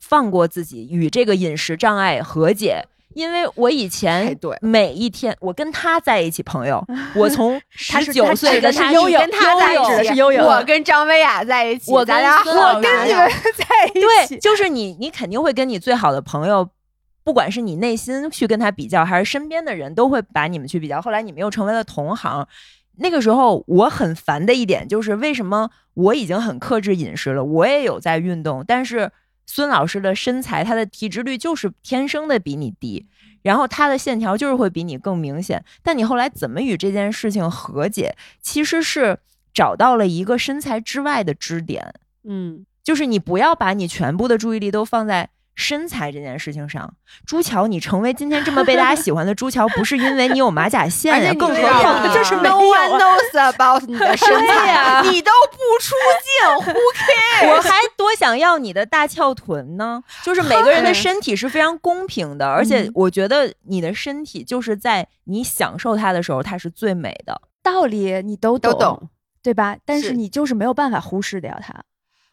[0.00, 2.88] 放过自己，与这个饮食障碍和解。
[3.14, 6.84] 因为我以前每一天，我跟他在一起，朋友，
[7.14, 9.76] 我从十九岁跟他是悠悠跟他在一
[10.08, 16.68] 起我跟张薇娅在一起，我跟你们 在一起对，起，就是你，你肯定会跟你最好的朋友，
[17.24, 21.00] 不管是你内心去跟他比较，还是身边的人都会把你们去比较。
[21.00, 22.46] 后来你们又成为了同行。
[22.98, 29.10] 那个时候我很烦的一点就是，为什么我已经很克制饮食了，我也有在运动，但是
[29.46, 33.06] 孙老师的身材，他的体脂率就是天生的比你低，
[33.42, 35.64] 然后他的线条就是会比你更明显。
[35.82, 39.18] 但你后来怎么与这件事情和解，其实是
[39.52, 41.94] 找到了一个身材之外的支点。
[42.24, 46.92] 嗯，就是你不要把你全部的注意力都放在身材这件事情上。
[47.26, 55.94] 朱乔，你成为今天这么被大家喜欢的朱乔，不是因为你有马甲线呀、更何况这是 no one knows about 你的 身材，你都不出
[56.66, 57.50] 镜， who cares？
[57.54, 60.02] 我还多想要你的大翘臀呢。
[60.22, 67.40] 就是每个人的 身体是非常公平的，而且嗯我觉得你的身体就是在你享受它的时候，它是最美的。
[67.62, 69.08] 道理你都都懂。
[69.44, 69.76] 对吧？
[69.84, 71.74] 但是是你就是没有办法忽视掉它，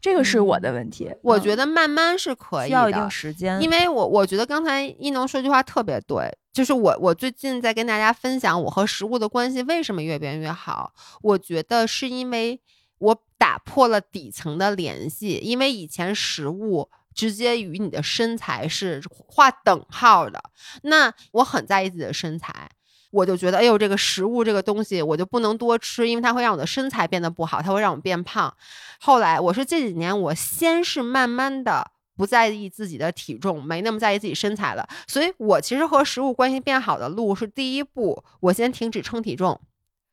[0.02, 1.06] 这个是我的问题。
[1.06, 12.62] 嗯我觉得慢慢是可以需要一的定时间，因为我我觉得刚才一农说句话特别对，就是我我最近在跟大家分享我和食物的关系为什么越变越好，我觉得是因为
[13.00, 16.90] 我打破了底层的联系，因为以前食物。
[17.12, 20.42] 直接与你的身材是划等号的，
[20.84, 22.70] 那我很在意自己的身材，
[23.12, 28.54] 我就觉得，哎呦，这个食物这个东西我就不能多吃，因为它会让我的身材变得不好，它会让我变胖。
[29.00, 39.60] 后来我是这几年，我先是慢慢的不在意自己的体重，没那么在意自己身材了，所以我其实和食物关系变好的路是第一步，我先停止称体重。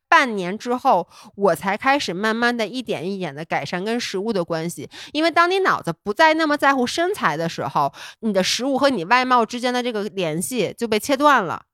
[0.08, 4.88] 半年之后，我才开始慢慢的一点一点的改善跟食物的关系。
[5.12, 11.64] 因为当你脑子不再那么在乎身材的时候，你的食物和你外貌之间的这个联系就被切断了。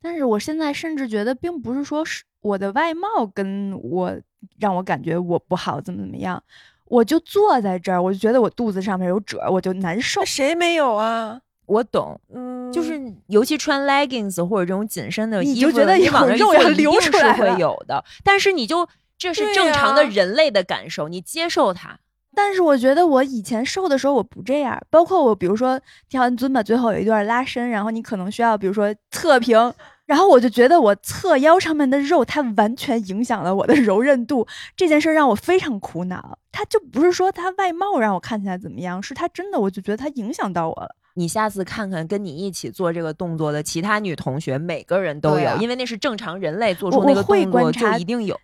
[0.00, 4.14] 但是我现在甚至觉得，并不是说是我的外貌跟我
[4.58, 6.42] 让我感觉我不好，怎么怎么样，
[6.86, 10.24] 我就坐在这儿，我就觉得我肚子上面有褶，我就难受。
[10.24, 11.40] 谁没有啊？
[11.66, 18.04] 我懂，嗯，就是尤其穿 leggings 或者这种紧身的衣服，你就觉得有你往肉要流坐一定是会出来了有的。
[18.22, 21.98] 但是你就这是正常的人类的感受，你接受它。
[22.34, 29.72] 但是我觉得我以前瘦的时候我不这样，包括我，比如说跳完尊吧最后有一段拉伸，然后你可能需要比如说侧平，
[30.06, 36.38] 然后我就觉得我侧腰上面的肉它完全影响了我的 柔韧度，这件事让我非常苦恼。
[36.52, 40.94] 它就不是说它外貌让我看起来怎么样，是它真的我就觉得它影响到我了。
[41.16, 48.36] 你下次看看跟你一起做这个动作的其他女同学，每个人都有，啊因为那是正常人类做出那个动作就一定有。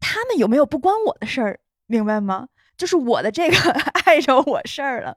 [0.00, 2.46] 他们有没有不关我的事儿，明白吗？
[2.76, 3.56] 就是我的这个
[4.06, 5.16] 碍着我事儿了。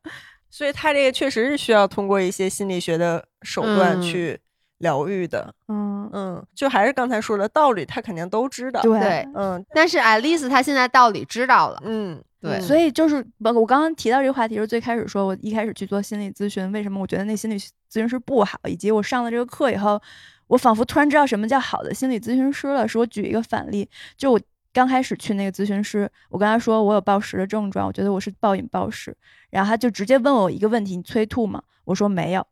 [0.50, 4.40] 所以他这个确实是需要通过一些心理学的手段嗯去
[4.78, 5.54] 疗愈的。
[5.68, 8.82] 嗯，嗯，就还是刚才说的道理，他肯定都知道。
[8.82, 20.02] 对对嗯但是爱丽丝她现在道理知道了，嗯，对嗯所以就是我我刚刚提到这个话题是最开始说，我一开始去做心理咨询，为什么我觉得那心理咨询师不好，以及我上了这个课以后，
[20.48, 22.88] 我仿佛突然知道什么叫好的心理咨询师了。
[22.88, 24.40] 是我举一个反例，就我
[24.78, 29.18] 刚开始去那个咨询师，我跟他说我有暴食的症状，我觉得我是暴饮暴食，
[29.50, 31.60] 然后他就直接问我一个问题：你催吐吗？
[31.86, 32.46] 我说没有。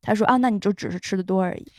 [0.00, 1.72] 他说啊，那你就只是吃的多而已。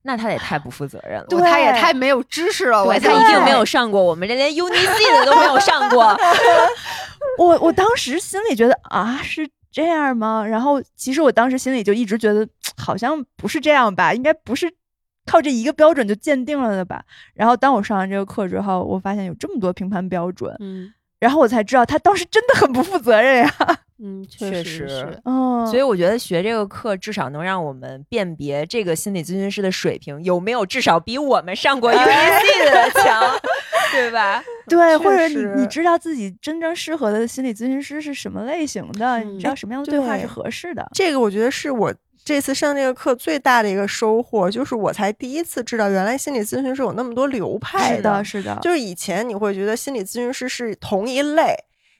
[0.00, 1.26] 那他也太不负责任了。
[1.28, 6.06] 对他也太没有知识了，他一定没有上过我们这连 UNIC 的都没有上过。
[7.36, 10.42] 我我当时心里觉得啊，是这样吗？
[10.46, 12.48] 然后其实我当时心里就一直觉得
[12.78, 14.72] 好像不是这样吧，应该不是
[15.28, 17.04] 靠这一个标准就鉴定了的吧。
[17.34, 23.54] 然后当我上完这个课之后，我发现有这么多评判标准，嗯然后我才知道他当时真的很不负责任呀。
[24.00, 25.20] 嗯，确实实是。
[25.24, 33.20] 嗯，所以我觉得学这个课至少能让我们辨别这个心理咨询师的水平有没有至少比我们上过 UNC 的 强，
[33.90, 34.40] 对吧？
[34.68, 40.88] 对，或者你你知道自己真正适合的心理咨询师是什么类型的，你知道嗯什么样的对话是合适的。
[40.94, 41.92] 这个我觉得是我
[42.24, 51.56] 这次上这个课最大的一个收获，就是我才第一次知道，原来心理咨询师有那么多流派是的，是的，就是以前你会觉得心理咨询师是同一类，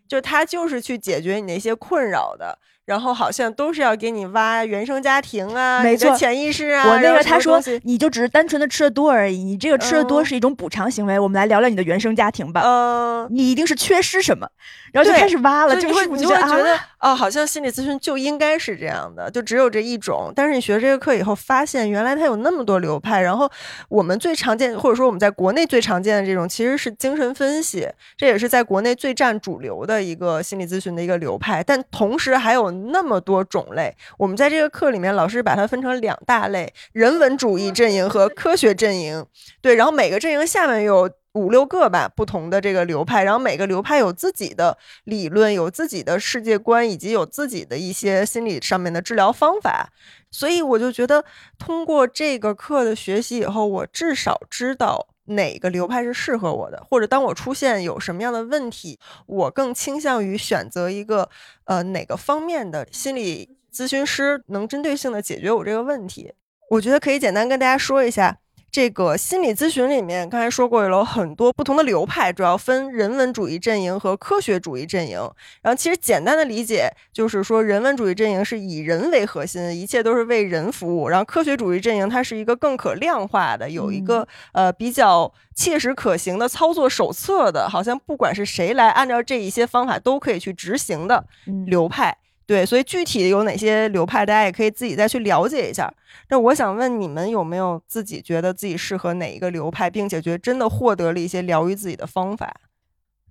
[0.07, 6.89] 就他就是去解决你那些困扰的，然后好像都是要给你挖原生家庭啊，没错潜意识啊。
[6.89, 11.19] 我那个他说你就只是单纯的吃的多而已，你这个吃的多嗯是一种补偿行为。
[11.19, 12.63] 我们来聊聊你的原生家庭吧。
[12.65, 14.49] 嗯，你一定是缺失什么，
[14.93, 15.75] 然后就开始挖了。
[15.81, 20.33] 就你会你就觉得哦，好像心理咨询就应该是这样的，就只有这一种。
[20.35, 23.21] 但是你学这个课以后，发现原来它有那么多流派。
[23.21, 23.49] 然后
[23.89, 31.63] 我们最常见，或者说我们在国内最常见的这种，其实是精神分析，这也是在国内最占主流的一个心理咨询的一个流派。
[31.63, 33.95] 但同时还有那么多种类。
[34.19, 39.25] 我们在这个课里面，老师把它分成两大类：人文主义阵营和科学阵营。
[39.61, 49.91] 对，然后每个阵营下面有五六个吧不同的这个流派，然后每个流派有自己的理论，有自己的世界观，以及有自己的一些心理上面的治疗方法。
[50.31, 51.25] 所以我就觉得，
[51.59, 61.31] 通过这个课的学习以后，我至少知道哪个流派是适合我的，或者当我出现有什么样的问题，我更倾向于选择一个
[61.65, 66.33] 呃哪个方面的心理咨询师能针对性的解决我这个问题。
[66.71, 68.39] 我觉得可以简单跟大家说一下，
[68.71, 75.19] 这个心理咨询里面，刚才说过有很多不同的流派，主要分人文主义阵营和科学主义阵营。
[75.63, 92.17] 然后其实简单的理解就是说，人文主义阵营是以人为核心，一切都是为人服务；然后科学主义阵营它是一个更可量化的，有一个、呃比较切实可行的操作手册的，好像不管是谁来按照这一些方法都可以去执行的嗯流派。
[92.49, 95.93] 对，所以具体有哪些流派，大家也可以自己再去了解一下。
[96.31, 102.57] 那我想问你们，有没有自己觉得自己适合哪一个流派，并且觉得真的获得了一些疗愈自己的方法？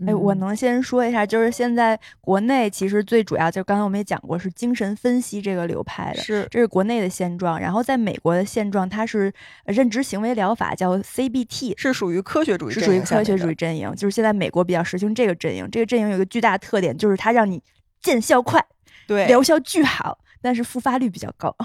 [0.05, 6.21] 哎，我嗯能先说一下，就是现在国内其实最主要，就刚才我们也讲过，是精神分析这个流派的。
[6.21, 9.33] 是这是国内的现状，然后在美国的现状，它是
[9.65, 15.67] 呃认知行为疗法，叫 CBT，是属于科学主义是属于科学主义阵营，就是现在美国比较实行这个阵营。
[15.71, 17.63] 这个阵营有一个巨大特点，就是它让你
[17.99, 18.63] 见效快，
[19.07, 21.55] 对疗效巨好，但是复发率比较高。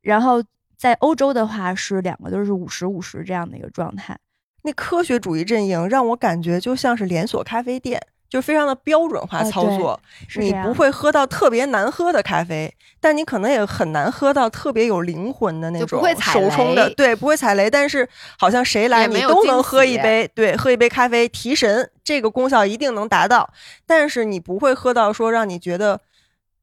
[0.00, 0.42] 然后
[0.76, 4.18] 在欧洲的话，是两个都是五十五十这样的一个状态。
[4.62, 10.00] 那科学主义阵营让我感觉就像是连锁咖啡店，就非常的标准化操作。
[10.36, 17.70] 你不会喝到特别难喝的咖啡，但你可能也很难喝到特别有灵魂的那种不会踩手冲的，对，不会踩雷。
[17.70, 18.08] 但是
[18.38, 23.50] 好像谁来你都能喝一杯，对，喝一杯咖啡提神，这个功效一定能达到。
[23.86, 26.00] 但是你不会喝到说让你觉得。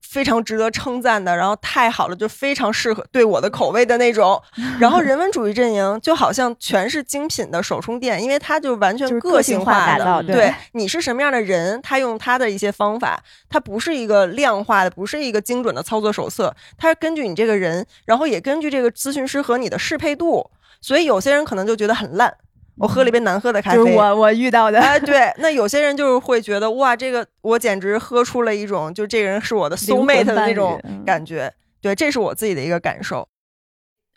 [0.02, 4.42] 非常值得称赞的，然后太好了，就非常适合对我的口味的那种。
[4.80, 20.50] 然后人文主义阵营就好像全是精品的手冲店，因为它就完全个性化的，打造，对你是什么样的人，他用他的一些方法，它不是一个量化的，不是一个精准的操作手册，它是根据你这个人，然后也根据这个咨询师和你的适配度，
[20.82, 22.36] 所以有些人可能就觉得很烂。
[22.78, 23.78] 我喝了一杯难喝的咖啡。
[23.78, 31.54] 就是我我遇到的，哎，对，那有些人就是会觉得哇，这个我简直喝出了一种，就这个人是我的 soul mate 的那种感觉。
[31.82, 33.28] 对，这是我自己的一个感受。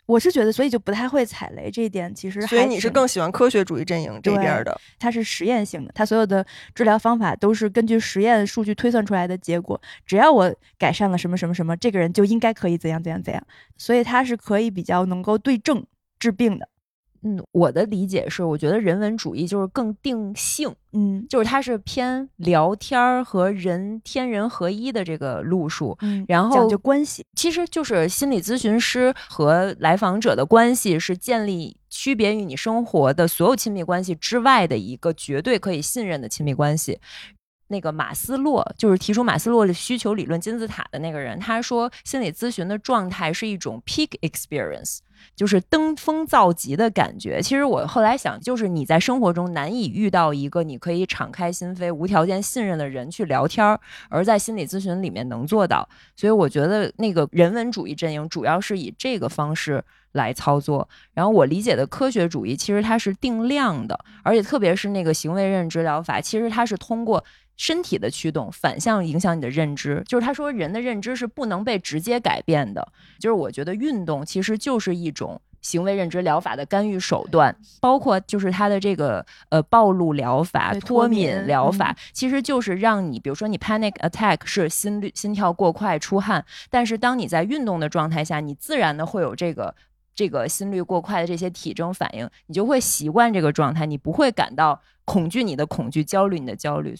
[0.07, 4.79] 我是觉得，所以就不太会踩雷这一点，其实所以你是更喜欢科学主义阵营这边的。
[4.99, 6.45] 它是实验性的，它所有的
[6.75, 9.81] 治疗方法都是根据实验数据推算出来的结果。
[10.05, 13.43] 只要我改善了什么什么什么，这个人就应该可以怎样怎样怎样，
[13.77, 15.83] 所以它是可以比较能够对症
[16.19, 16.69] 治病的。
[17.23, 25.97] 嗯，我的理解是，我觉得人文主义就是更定性，嗯就是它是偏聊天儿和人天人合一的这个路数。
[26.01, 36.99] 嗯，然后讲究关系，其实就是心理咨询师和来访者的关系是建立区别于你生活的所有亲密关系之外的一个绝对可以信任的亲密关系。
[37.67, 44.99] 那个马斯洛就是提出马斯洛的需求理论金字塔的那个人，他说心理咨询的状态是一种 peak experience，
[45.35, 47.41] 就是登峰造极的感觉。
[47.41, 55.87] 其实我后来想，就是你在生活中难以遇到一个你可以敞开心扉、无条件信任的人去聊天儿，而在心理咨询里面能做到。
[56.15, 60.87] 所以我觉得那个人文主义阵营主要是以这个方式来操作。
[61.13, 67.23] 然后我理解的科学主义其实它是定量的，而且特别是那个行为认知疗法，其实它是通过。
[67.57, 72.85] 身体的驱动反向影响你的认知，就是他说人的认知是不能被直接改变的。
[73.17, 89.73] 就是我觉得运动其实就是一种行为认知疗法的干预手段，包括就是它的这个呃暴露疗法、脱脱敏敏疗法，其实就是让你，比如说你 panic attack 是心率心跳过快出汗，但是当你在运动的状态下，你自然的会有这个。
[90.17, 96.95] 这个心率过快的这些体征反应，你就会习惯这个状态，你不会感到恐惧你的恐惧、焦虑你的焦虑。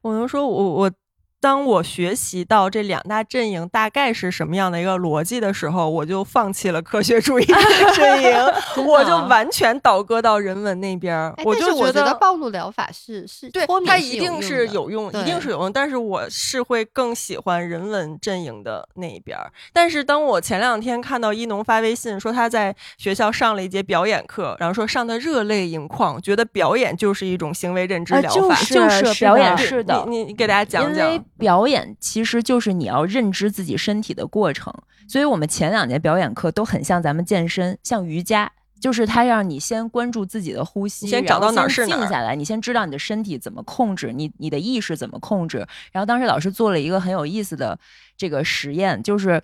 [0.00, 0.92] 我能说我，我
[1.38, 7.44] 当我学习到这两大阵营大概是什么样的一个逻辑的时候，我就放弃了科学主义
[7.94, 11.32] 阵营，我就完全倒戈到人文那边儿。
[11.36, 15.72] 哎我就但是我觉得得暴露疗法是是对它一定是有用，一定是有用。
[15.72, 19.52] 但是我是会更喜欢人文阵营的那一边儿。
[19.72, 28.56] 但是当我前两天看到一农发微信说他在学校上了一节表演课，然后说上的热泪盈眶，觉得表演就是一种行为认知啊疗法。
[28.56, 31.24] 就是就是是表演的式的，你你你给大家讲讲。
[31.38, 34.72] 表演其实就是你要认知自己身体的过程，
[35.08, 45.58] 所以我们前两节表演课都很像咱们健身，像瑜伽，就是它让你先关注自己的呼吸，先找到哪儿是哪儿静下来，你先知道你的身体怎么控制，你你的意识怎么控制。
[45.92, 47.78] 然后当时老师做了一个很有意思的
[48.16, 49.42] 这个实验，就是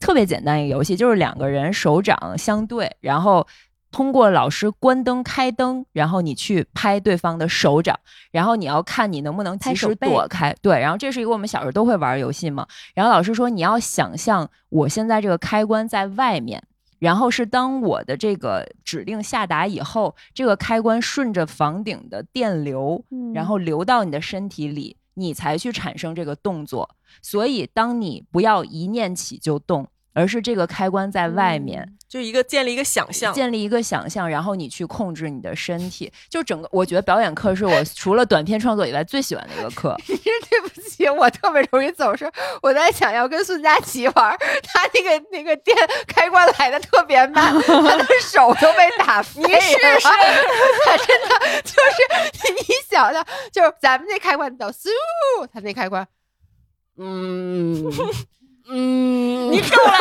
[0.00, 3.46] 特别简单一个游戏，就是两个人手掌相对，然后。
[3.90, 7.98] 通过老师关灯、开灯，然后你去拍对方的手掌，
[8.30, 10.54] 然后你要看你能不能及时躲开。
[10.60, 12.66] 对，然后这是一个我们小时候都会玩的游戏嘛。
[12.94, 16.62] 然后老师说你要想象我现在这个开关在外面，
[16.98, 26.90] 然后是当我的这个指令下达以后，这个开关顺着房顶的电流，然后流到你的身体里，你才去产生这个动作。
[27.22, 29.88] 所以当你不要一念起就动，
[30.18, 31.94] 而是这个开关在外面。
[32.08, 36.10] 就一个建立一个想象，建立一个想象，然后你去控制你的身体。
[36.28, 39.94] 就整个，我觉得表演课是我除了短片创作以外最喜欢的一个课。
[40.06, 42.30] 对不起，我特别容易走神。
[42.62, 49.48] 我在想要跟孙佳琪玩，他那个那个电开关来的特别慢，他的 手都被打飞了。
[49.48, 50.08] 你试试
[50.86, 54.88] 他真的就是你想想，就是咱们那开关到嗖，
[55.52, 56.06] 他那开关，
[56.96, 57.84] 嗯
[58.68, 59.92] 嗯，你够了，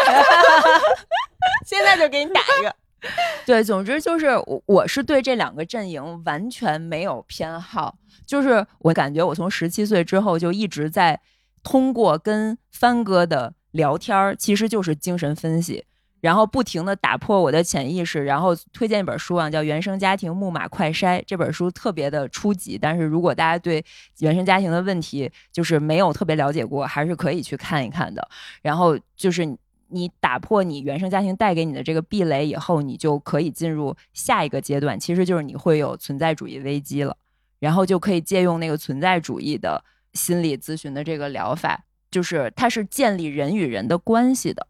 [1.66, 2.76] 现在就给你打一个。
[3.46, 7.96] 对，总之就是我我是对这两个阵营完全没有偏好，
[8.26, 11.22] 就是我感觉我从十七岁之后就一直在
[11.64, 15.86] 通过跟帆哥的聊天儿，其实就是精神分析。
[16.20, 21.20] 然后不停的打破我的潜意识，然后推荐一本书啊，叫《原生家庭木马快筛》。
[21.28, 23.84] 这本书特别的初级，但是如果大家对
[24.20, 28.28] 原生家庭的问题就是没有特别了解过，还是可以去看一看的。
[28.62, 29.46] 然后就是
[29.90, 37.16] 你打破你原生家庭带给你的这个壁垒以后，你就可以进入下一个阶段，其实就是你会有存在主义危机了，
[37.60, 44.68] 然后就可以借用那个存在主义的心理咨询的这个疗法，就是它是建立人与人的关系的。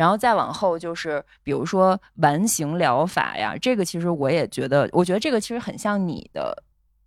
[0.00, 6.56] 然后再往后就是，比如说完形疗法呀，这个其实我也觉得，我觉得这个其实很像你的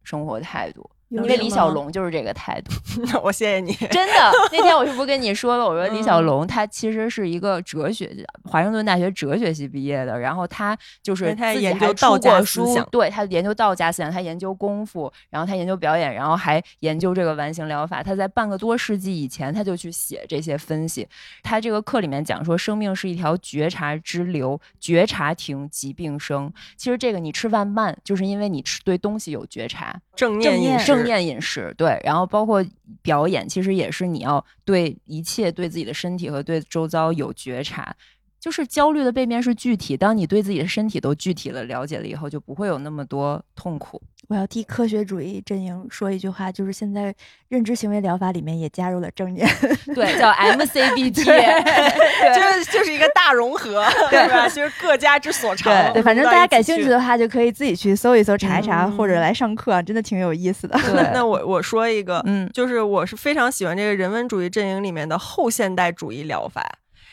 [0.04, 0.88] 生活态度，
[1.22, 2.72] 因为李小龙就是这个态度。
[3.24, 3.74] 我谢谢你。
[3.74, 5.66] 真的，那天我是不是跟你说了？
[5.66, 8.12] 我说李小嗯龙他其实是一个哲学，
[8.46, 18.02] 华盛顿大学哲学系毕业的，然后他就是自己研究还出道家思过书想，对他研究道家思想，他研究功夫，然后他研究表演，然后还研究这个完形疗法。
[18.02, 21.08] 他在半个多世纪以前，他就去写这些分析。
[21.42, 26.52] 他这个课里面讲说，生命是一条觉察之流，觉察停，疾病生。
[26.78, 30.00] 其实这个你吃饭慢，就是因为你吃对东西有觉察。
[30.16, 32.66] 正念饮念食，正念饮食，对，然后包括
[33.02, 37.96] 表演，其实也是你要对一切、对自己的身体和对周遭有觉察。
[38.44, 44.02] 就是焦虑的背面是具体，当你对自己的身体都具体了了解了以后，就不会有那么多痛苦。
[44.28, 47.16] 我要替科学主义阵营说一句话，就是现在
[47.48, 49.48] 认知行为疗法里面也加入了正念。
[49.96, 53.82] 对，叫 MCBT， 就是就是一个大融合，
[54.12, 54.50] 对吧？
[54.50, 55.72] 就是各家之所长。
[55.72, 57.00] 对对，反正大家感兴趣的。
[57.00, 60.78] 话，就可以自己去搜一搜、查一查，嗯或者来上课啊，真的挺有意思的。
[60.92, 66.62] 对那我我说一个，嗯就是我是非常喜欢这个人文主义阵营里面的后现代主义疗法。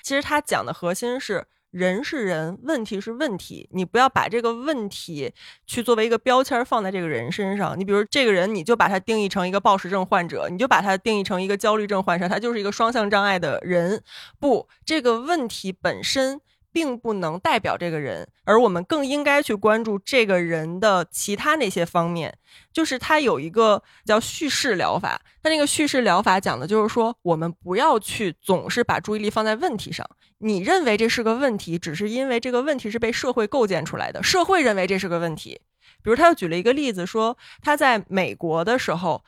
[0.03, 3.69] 其实他讲的核心是人是人，问题是问题。
[3.73, 5.33] 你不要把这个问题
[5.67, 7.79] 去作为一个标签放在这个人身上。
[7.79, 14.03] 你比如这个人，你就把他定义成一个暴食症患者，你就把他定义成一个焦虑症患者，他就是一个双向障碍的人。
[14.39, 16.41] 不，这个问题本身。
[16.73, 22.37] 并不能代表这个人，而我们更应该去关注这个人的其他那些方面。
[22.73, 30.09] 就是他有一个叫叙事疗法，他那个叙事疗法讲的就是说，我们不要去总是把注意力放在问题上。
[30.39, 35.61] 你认为这是个问题，只是因为这个问题是被社会构建出来的，社会认为这是个问题。
[36.03, 39.23] 比如，他又举了一个例子，说他在美国的时候，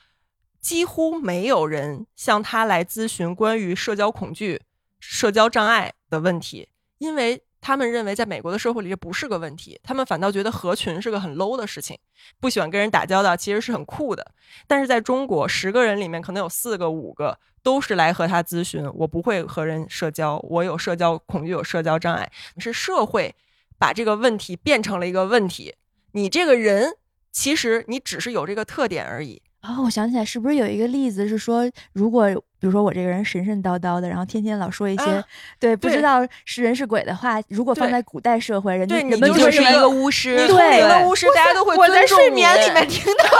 [0.59, 4.61] 几乎没有人向他来咨询关于社交恐惧、
[4.99, 6.67] 社交障碍的问题，
[6.97, 11.97] 因为他们认为在美国的社会里这不是个问题，他们反倒觉得合群是个很 low 的事情，
[12.39, 14.31] 不喜欢跟人打交道，其实是很酷的。
[14.67, 23.33] 但是在中国，十个人里面可能有四个、五个都是来和他咨询，我不会和人社交，我有社交恐惧，有社交障碍，是社会
[23.77, 25.75] 把这个问题变成了一个问题。
[26.11, 26.97] 你这个人，
[27.31, 29.41] 其实你只是有这个特点而已。
[29.61, 32.29] 哦，我想起来，是不是有一个例子是说，如果
[32.63, 35.21] 比如说我这个人神神叨叨的，然后天天老说一些、啊
[35.59, 43.25] 对不知道是人是鬼的话，如果放在古代社会，人家你人们就就是是一一个个巫师，你对一个巫师，大家都会我在睡眠你里面 听到，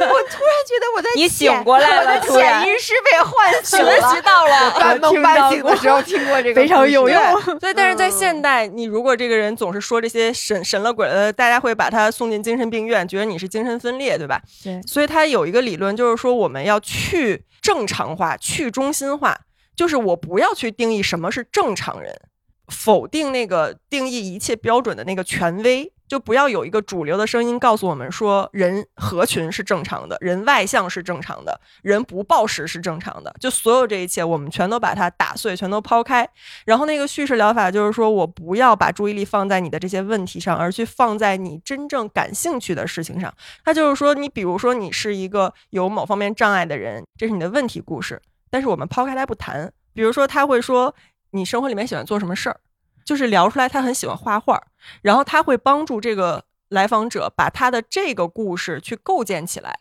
[0.00, 4.20] 我突然觉得我在你醒过来了我的突然潜意识被唤醒学习。
[4.24, 4.72] 到了。
[4.72, 7.40] 半梦半醒的时候听过这个， 非常有用。
[7.60, 14.40] 所以，但是在现代，你如果这个人总是说这些神神了鬼了的，大家会把他送进精神病院，觉得你是精神分裂，对吧？
[14.62, 19.38] 对所以他有一个理论，就是说说我们要去正常化、去中心化，
[19.76, 22.18] 就是我不要去定义什么是正常人，
[22.68, 25.92] 否定那个定义一切标准的那个权威。
[26.14, 33.34] 就不要有一个主流的声音告诉我们说人合群是正常的，人外向是正常的，人不暴食是正常的。
[33.40, 36.24] 就所有这一切，我们全都把它打碎，全都抛开。
[36.66, 43.34] 然后那个叙事疗法就是说我不要把注意力放在你的这些问题上，而去放在你真正感兴趣的事情上。
[43.64, 49.72] 它就是说，你比如说你是一个有某方面障碍的人，这是你的问题故事，但是我们抛开它不谈。
[49.92, 50.94] 比如说，他会说
[51.32, 52.60] 你生活里面喜欢做什么事儿，
[53.04, 54.62] 就是聊出来他很喜欢画画，
[55.02, 59.78] 然后他会帮助这个来访者把他的这个故事去构建起来。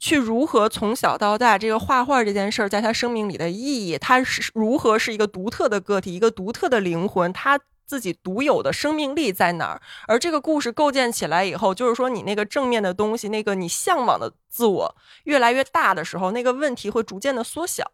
[0.00, 9.80] 去如何从小到大，这个画画这件事儿在他生命里的意义，他是如何是一个独特的个体，一个独特的灵魂，他自己独有的生命力在哪儿？
[10.06, 14.94] 而这个故事构建起来以后，就是说你那个正面的东西，那个你向往的自我
[15.24, 17.84] 越来越大的时候，那个问题会逐渐的缩小。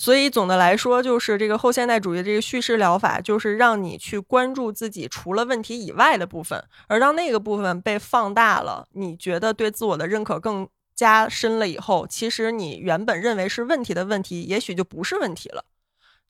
[0.00, 15.66] 所以总的来说，就是这个后现代主义的这个叙事疗法，就是让你去关注自己除了问题以外的部分，而当那个部分被放大了，你觉得对自我的认可更加深了以后，其实你原本认为是问题的问题，也许就不是问题了。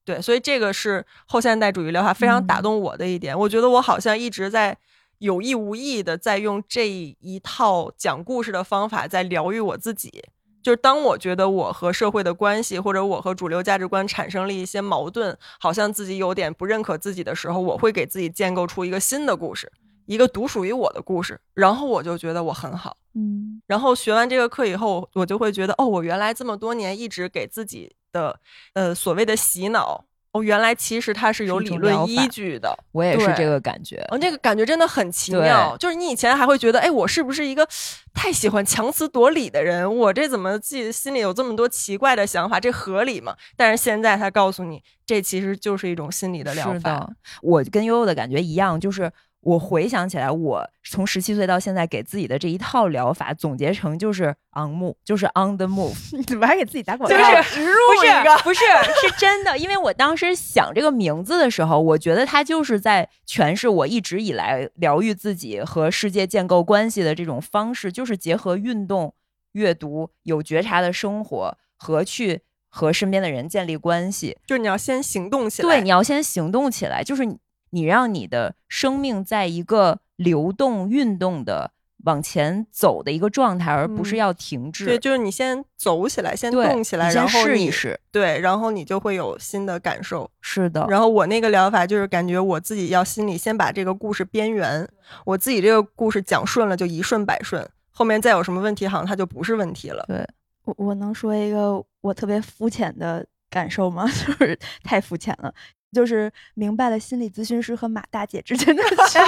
[0.05, 3.39] 对，所以这个是后现代主义疗法非常打动我的一点。
[3.39, 4.77] 我觉得我好像一直在
[5.19, 10.25] 有意无意的在用这一套讲故事的方法在疗愈我自己。
[10.63, 19.71] 就是当我觉得我和社会的关系，或者我和主流价值观产生了一些矛盾，好像自己有点不认可自己的时候，我会给自己建构出一个新的故事，
[20.07, 22.97] 一个独属于我的故事，然后我就觉得我很好。
[23.15, 28.39] 嗯，然后学完这个课以后，我就会觉得，哦，我原来这么多年一直给自己的
[28.75, 32.77] 呃所谓的洗脑，哦，原来其实它是有理论依据的。
[32.93, 33.97] 我也是这个感觉。
[34.11, 35.77] 哦，这个感觉真的很奇妙。
[35.77, 37.67] 就是你以前还会觉得，哎，我是不是一个
[38.15, 39.97] 太喜欢强词夺理的人？
[39.97, 42.61] 我这怎么自己心里有这么多奇怪的想法？
[42.61, 43.35] 这合理吗？
[43.57, 46.75] 但是现在他告诉你，这其实就是一种心理的疗法。
[46.75, 47.11] 是的，
[47.43, 49.11] 我跟悠悠的感觉一样，就是
[49.43, 57.43] 我回想起来，我从十七岁到现在给自己的这一套疗法总结成就是 on move，就是 on the move， 你怎么还给自己打广告就？
[57.43, 58.61] 是植入不一个是不是
[59.01, 69.15] 是真的，因为我当时想这个名字的时候，我觉得它就是在诠释我一直以来疗愈自己和世界建构关系的这种方式，就是结合运动、
[69.53, 74.37] 阅读、有觉察的生活和去和身边的人建立关系。
[74.47, 75.69] 就是你要先行动起来。
[75.69, 77.25] 对，你要先行动起来，就是
[77.71, 81.71] 你你让你的生命在一个流动、运动的
[82.05, 84.85] 往前走的一个状态，而不是嗯要停滞。
[84.85, 87.99] 对，就是你先走起来，先动起来，然后你试一试。
[88.13, 90.31] 对，然后你就会有新的感受。
[90.41, 94.87] 是的，然后我那个疗法就是感觉我自己要心里先把这个故事边缘，
[95.25, 100.05] 我自己这个故事讲顺了就一顺百顺，后面再有什么问题好像它就不是问题了。
[100.07, 100.27] 对
[100.65, 104.07] 我我能说一个我特别肤浅的感受吗？
[104.27, 105.53] 就是太肤浅了。
[105.93, 109.19] 就是明白了心理咨询师和马大姐之间的区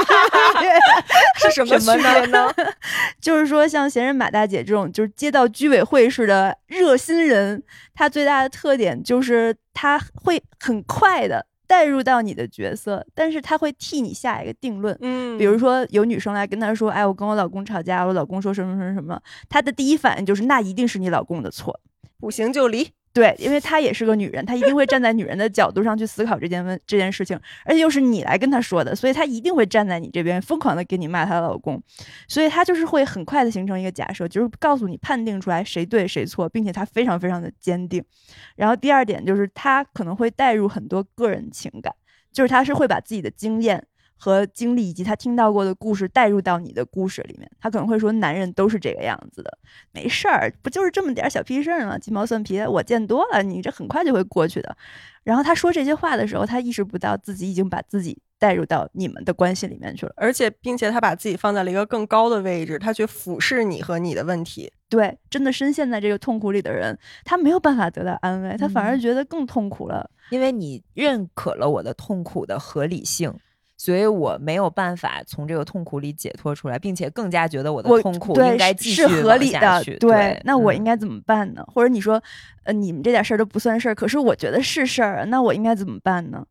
[0.60, 0.70] 别，
[1.36, 2.52] 是什么区别呢？
[3.20, 7.62] 就是说，像闲人马大姐这种就是街道居委会似的热心人，
[7.94, 14.97] 她最大的特点就是她会很快的带入到你的角色，但是她会替你下一个定论。
[15.01, 19.20] 嗯，比如说有女生来跟她说：“哎，我跟我老公吵架，我老公说什么什么什么。”
[19.51, 21.80] 她的第一反应就是那一定是你老公的错。
[22.20, 22.93] 不行就离。
[23.12, 31.82] 对，因为她也是个女人，她一定会站在女人的角度上去思考这件问这件事情，而且又是你来跟她说的，所以她一定会站在你这边，疯狂的给你骂她老公，
[32.26, 38.02] 所以她就是会很快的形成一个假设，就是告诉你判定出来谁对谁错，并且她非常非常的坚定。
[38.56, 41.94] 然后第二点就是她可能会带入很多个人情感，
[42.32, 43.84] 就是她是会把自己的经验。
[44.23, 49.59] 和经历以及他听到过的故事带入到你的故事里面，他可能会说：“男人都是这个样子的，
[49.90, 51.99] 没事儿，不就是这么点儿小屁事儿吗？
[51.99, 54.77] 鸡毛蒜皮，我见多了，你这很快就会过去的。”
[55.24, 60.12] 然后他说这些话的时候，他意识不到自己已经把自己带入到你们的关系里面去了。
[60.16, 64.73] 而且，并且他把自己放在了一个更高的位置，他去俯视你和你的问题。
[64.89, 70.09] 对，真的深陷在这个痛苦里的人，他没有办法得到安慰，他反而嗯觉得更痛苦了。
[70.31, 73.32] 因为你认可了我的痛苦的合理性，
[73.82, 79.96] 所以我没有办法从这个痛苦里解脱出来，并且更加觉得我的痛苦应该继续是合理的下去。
[79.96, 81.64] 对，那我嗯应该怎么办呢？
[81.66, 82.22] 或者你说，
[82.62, 86.46] 呃，你们这点事儿都不算事儿，可是我觉得是事儿啊，那我应该怎么办呢？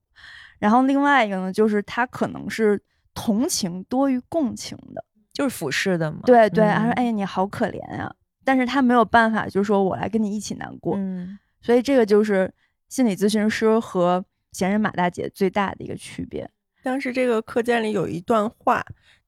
[0.60, 2.78] 然后另外一个呢，就是他可能是
[3.14, 5.02] 同情多于共情的。
[5.32, 6.20] 就是俯视的嘛。
[6.26, 8.14] 对对，他说：“嗯哎呀，你好可怜呀、
[8.44, 10.96] 但是他没有办法，就是说我来跟你一起难过。
[10.98, 12.54] 嗯，所以这个就是
[12.90, 14.22] 心理咨询师和
[14.52, 16.50] 闲人马大姐最大的一个区别。
[16.84, 18.84] 当时这个课件里有一段话，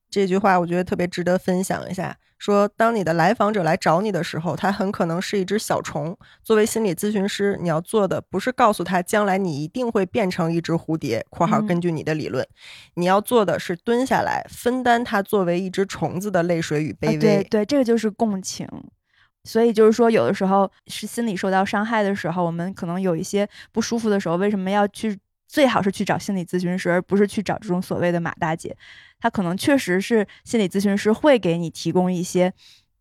[0.10, 2.18] 这句话我觉得特别值得分享一下。
[2.40, 6.18] 说，当你的来访者来找你的时候，他很可能是一只小虫。
[6.44, 12.46] 作为心理咨询师，你要做的不是告诉他将来你一定会变成一只蝴蝶（括号嗯根据你的理论），
[12.96, 17.16] 你要做的是蹲下来，分担他作为一只虫子的泪水与卑微。
[17.16, 18.68] 啊、对对，这个就是共情。
[19.46, 25.18] 所以就是说，有的时候是心理受到伤害的时候，我们可能有一些不舒服的时候，为什么要去？
[25.54, 28.76] 最好是去找心理咨询师，而不是去找这种所谓的马大姐。
[29.20, 32.52] 她可能确实是心理咨询师会给你提供一些，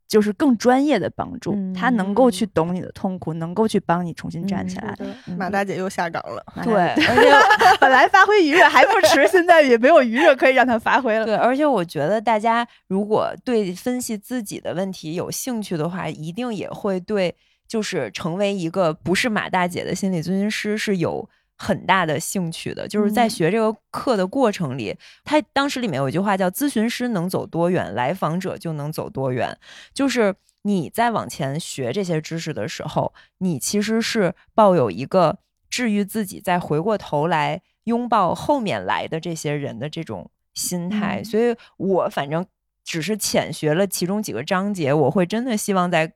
[0.06, 1.56] 就是更专业的帮助。
[1.74, 4.94] 他能够去懂你的痛苦，能够去帮你重新站起来。
[5.26, 6.44] 嗯马大姐又下岗了。
[6.62, 7.32] 对，而且
[7.80, 11.24] 本来发挥余热还不迟，现在也没有余热可以让他发挥了。
[11.24, 17.34] 对，而且我觉得大家如果对分析自己的问题有兴趣的话，一定也会对
[17.66, 21.26] 就是成为一个不是马大姐的心理咨询师是有。
[21.62, 29.56] 很大的兴趣的，就是在嗯学这个课的过程里，他当时里面有一句话叫“咨询师能走多远，来访者就能走多远”。
[29.94, 35.38] 就是你在往前学这些知识的时候，你其实是抱有一个
[35.70, 41.20] 治愈自己，再回过头来拥抱后面来的这些人的这种心态。
[41.20, 42.44] 嗯所以我反正
[42.82, 46.14] 只是浅学了其中几个章节，我会真的希望在。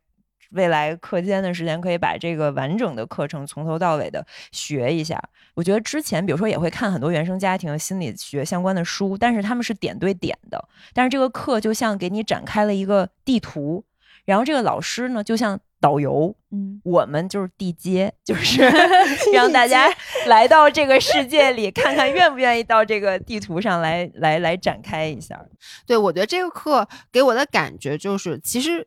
[0.50, 5.22] 未来课间的时间可以把这个完整的课程从头到尾的学一下。
[5.54, 10.68] 我觉得之前比如说也会看很多原生家庭心理学相关的书，但是他们是点对点的。
[10.92, 13.84] 但是这个课就像给你展开了一个地图，
[14.24, 18.62] 然后这个老师呢就像导游，嗯，我们就是地接，就是
[19.32, 19.88] 让大家
[20.26, 25.38] 来到这个世界里，看看愿不愿意到这个地图上来来来展开一下。
[25.86, 28.86] 对，我觉得这个课给我的感觉就是，其实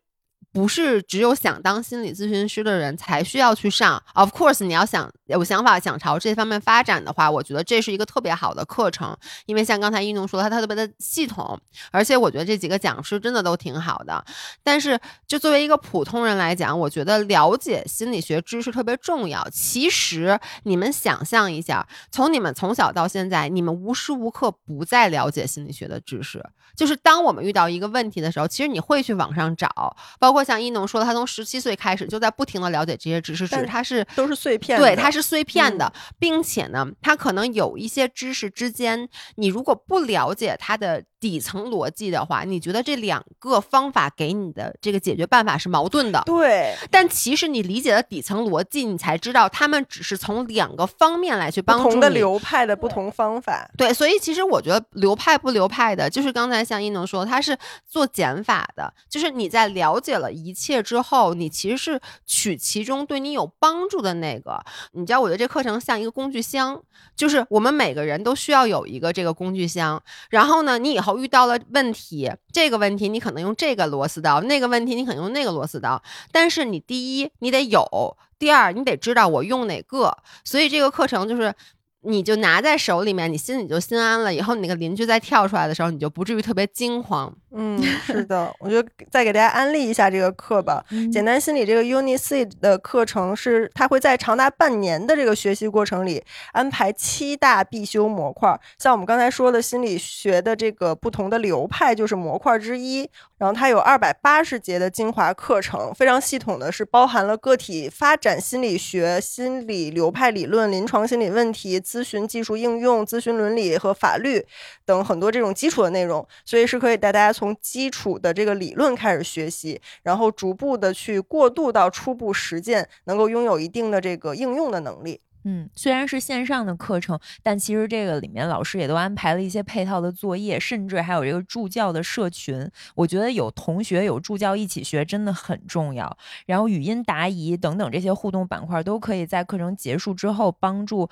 [0.52, 4.02] 不是只有想当心理咨询师的人才需要去上。
[4.14, 9.16] Of course，你要想有想法想朝这方面发展的话，我觉得这是一个特别好的课程，
[9.46, 11.60] 因为像刚才一农说，它特别的系统，
[11.92, 14.24] 而且我觉得这几个讲师真的都挺好的。
[14.64, 19.48] 但是，就作为一个普通人来讲，我觉得了解心理学知识特别重要。
[19.52, 26.44] 其实，你们想象一下，从你们从小到现在，你们无时无刻不在了解心理学的知识。
[26.80, 46.22] 就是当我们遇到一个问题的时候，其实你会去网上找，包括像一农说的，他从十七岁开始就在不停的了解这些知识，但是他是都是碎片的，对，它是碎片的，并且呢，它可能有一些知识之间，你如果不了解它的底层逻辑的话，你觉得这两个方法给你的这个解决办法是矛盾的。
[46.26, 51.90] 对，但其实你理解了底层逻辑，你才知道他们只是从两个方面来去帮助你。
[51.90, 53.70] 不同的流派的不同方法。
[53.78, 64.64] 对，所以其实我觉得流派不流派的，就是刚才像一农说，他是做减法的，就是你在了解了一切之后，你其实是取其中对你有帮助的那个。
[64.94, 66.82] 你知道，我觉得这课程像一个工具箱，
[67.16, 70.02] 就是我们每个人都需要有一个这个工具箱。
[70.30, 76.02] 然后呢，你以后遇到了问题，这个问题你可能用这个螺丝刀，那个问题你可能用那个螺丝刀。
[76.32, 80.18] 但是你第一你得有，第二你得知道我用哪个。
[80.44, 81.54] 所以这个课程就是。
[82.02, 84.34] 你就拿在手里面，你心里就心安了。
[84.34, 87.30] 以后你那个邻居再跳出来的时候，你就不至于特别惊慌。
[87.52, 90.84] 嗯，是的，我就再给大家安利一下这个课吧。
[91.12, 98.60] 简单心理这个 UniSeed 的课程是，它会在长达半年的这个学习过程里安排七大必修模块。
[98.78, 103.10] 像我们刚才说的心理学的这个不同的流派就是模块之一。
[103.40, 111.80] 然后它有二百八十节的精华课程，非常系统的是包含了个体发展心理学、心理流派理论、临床心理问题。
[111.80, 114.46] 咨询技术应用、咨询伦理和法律
[114.86, 125.22] 等很多这种基础的内容，所以是可以带大家从基础的这个理论开始学习，然后逐步的去过渡到初步实践，能够拥有一定的这个应用的能力。
[125.46, 132.70] 嗯，虽然是线上的课程，但其实这个里面老师也都安排了一些配套的作业，甚至还有这个助教的社群。
[132.94, 136.18] 我觉得有同学有助教一起学真的很重要。
[136.46, 141.10] 然后语音答疑等等这些互动板块都可以在课程结束之后帮助。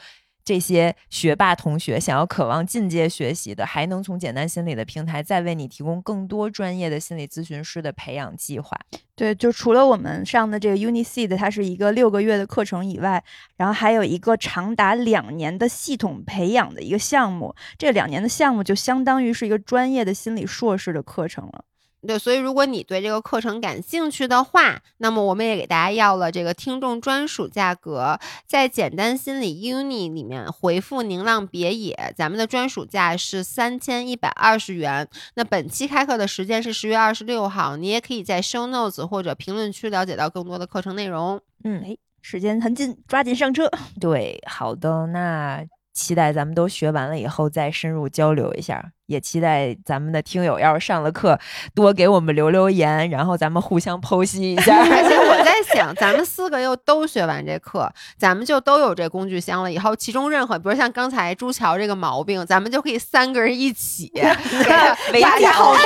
[0.48, 8.80] 这些学霸同学想要渴望进阶学习的，还能从简单心理的平台再为你提供更多专业的心理咨询师的培养计划。
[9.14, 13.22] 对，就除了我们上的这个 UniSeed，它是一个六个月的课程以外，
[13.58, 17.54] 然后还有一个长达两年的系统培养的一个项目。
[17.78, 21.66] 这两年的项目就相当于是一个专业的心理硕士的课程了。
[22.06, 35.08] 对，所以如果你对这个课程感兴趣的话，那么我们也给大家要了这个听众专属价格，在简单心理 uni 里面回复“宁浪别野”，咱们的专属价是三千一百二十元。
[35.34, 41.42] 那本期开课的时间是十月二十六号，你也可以在 show notes 或者评论区了解到更多的课程内容。
[41.64, 43.70] 嗯，哎，时间很紧，抓紧上车。
[44.00, 48.92] 对，好的，那期待咱们都学完了以后再深入交流一下。
[49.08, 51.40] 也期待咱们的听友要是上了课，
[51.74, 54.78] 多给我们留留言，然后咱们互相剖析一下。
[54.84, 59.72] 而且 我在想，咱们四个又都学完这课，咱们就都有这工具箱了。
[59.72, 64.12] 以后其中任何，比如像刚才朱桥这个毛病，咱们就可以三个人一起，
[65.14, 65.80] 围剿好的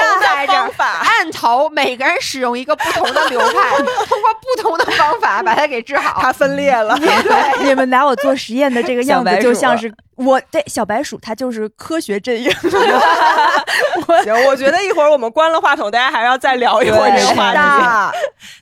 [0.47, 6.19] 方法，按头每个人使用一个不同的流派，通过不同的方法把它给治好。
[6.19, 6.97] 它分裂了。
[6.97, 9.93] 对，你们拿我做实验的这个样子，就像是。
[10.25, 12.51] 我对小白鼠，它就是科学阵营。
[14.23, 18.11] 行，我觉得一会儿我们关了话筒，大家还要再聊一会儿这个话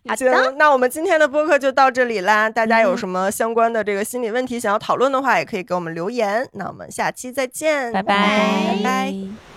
[0.07, 0.15] 题。
[0.15, 2.49] 行，那我们今天的播客就到这里啦。
[2.49, 6.47] 大家有什么相关的这个心理问题想要讨论的话，也可以给我们留言。
[6.53, 9.48] 那我们下期再见，拜拜拜拜。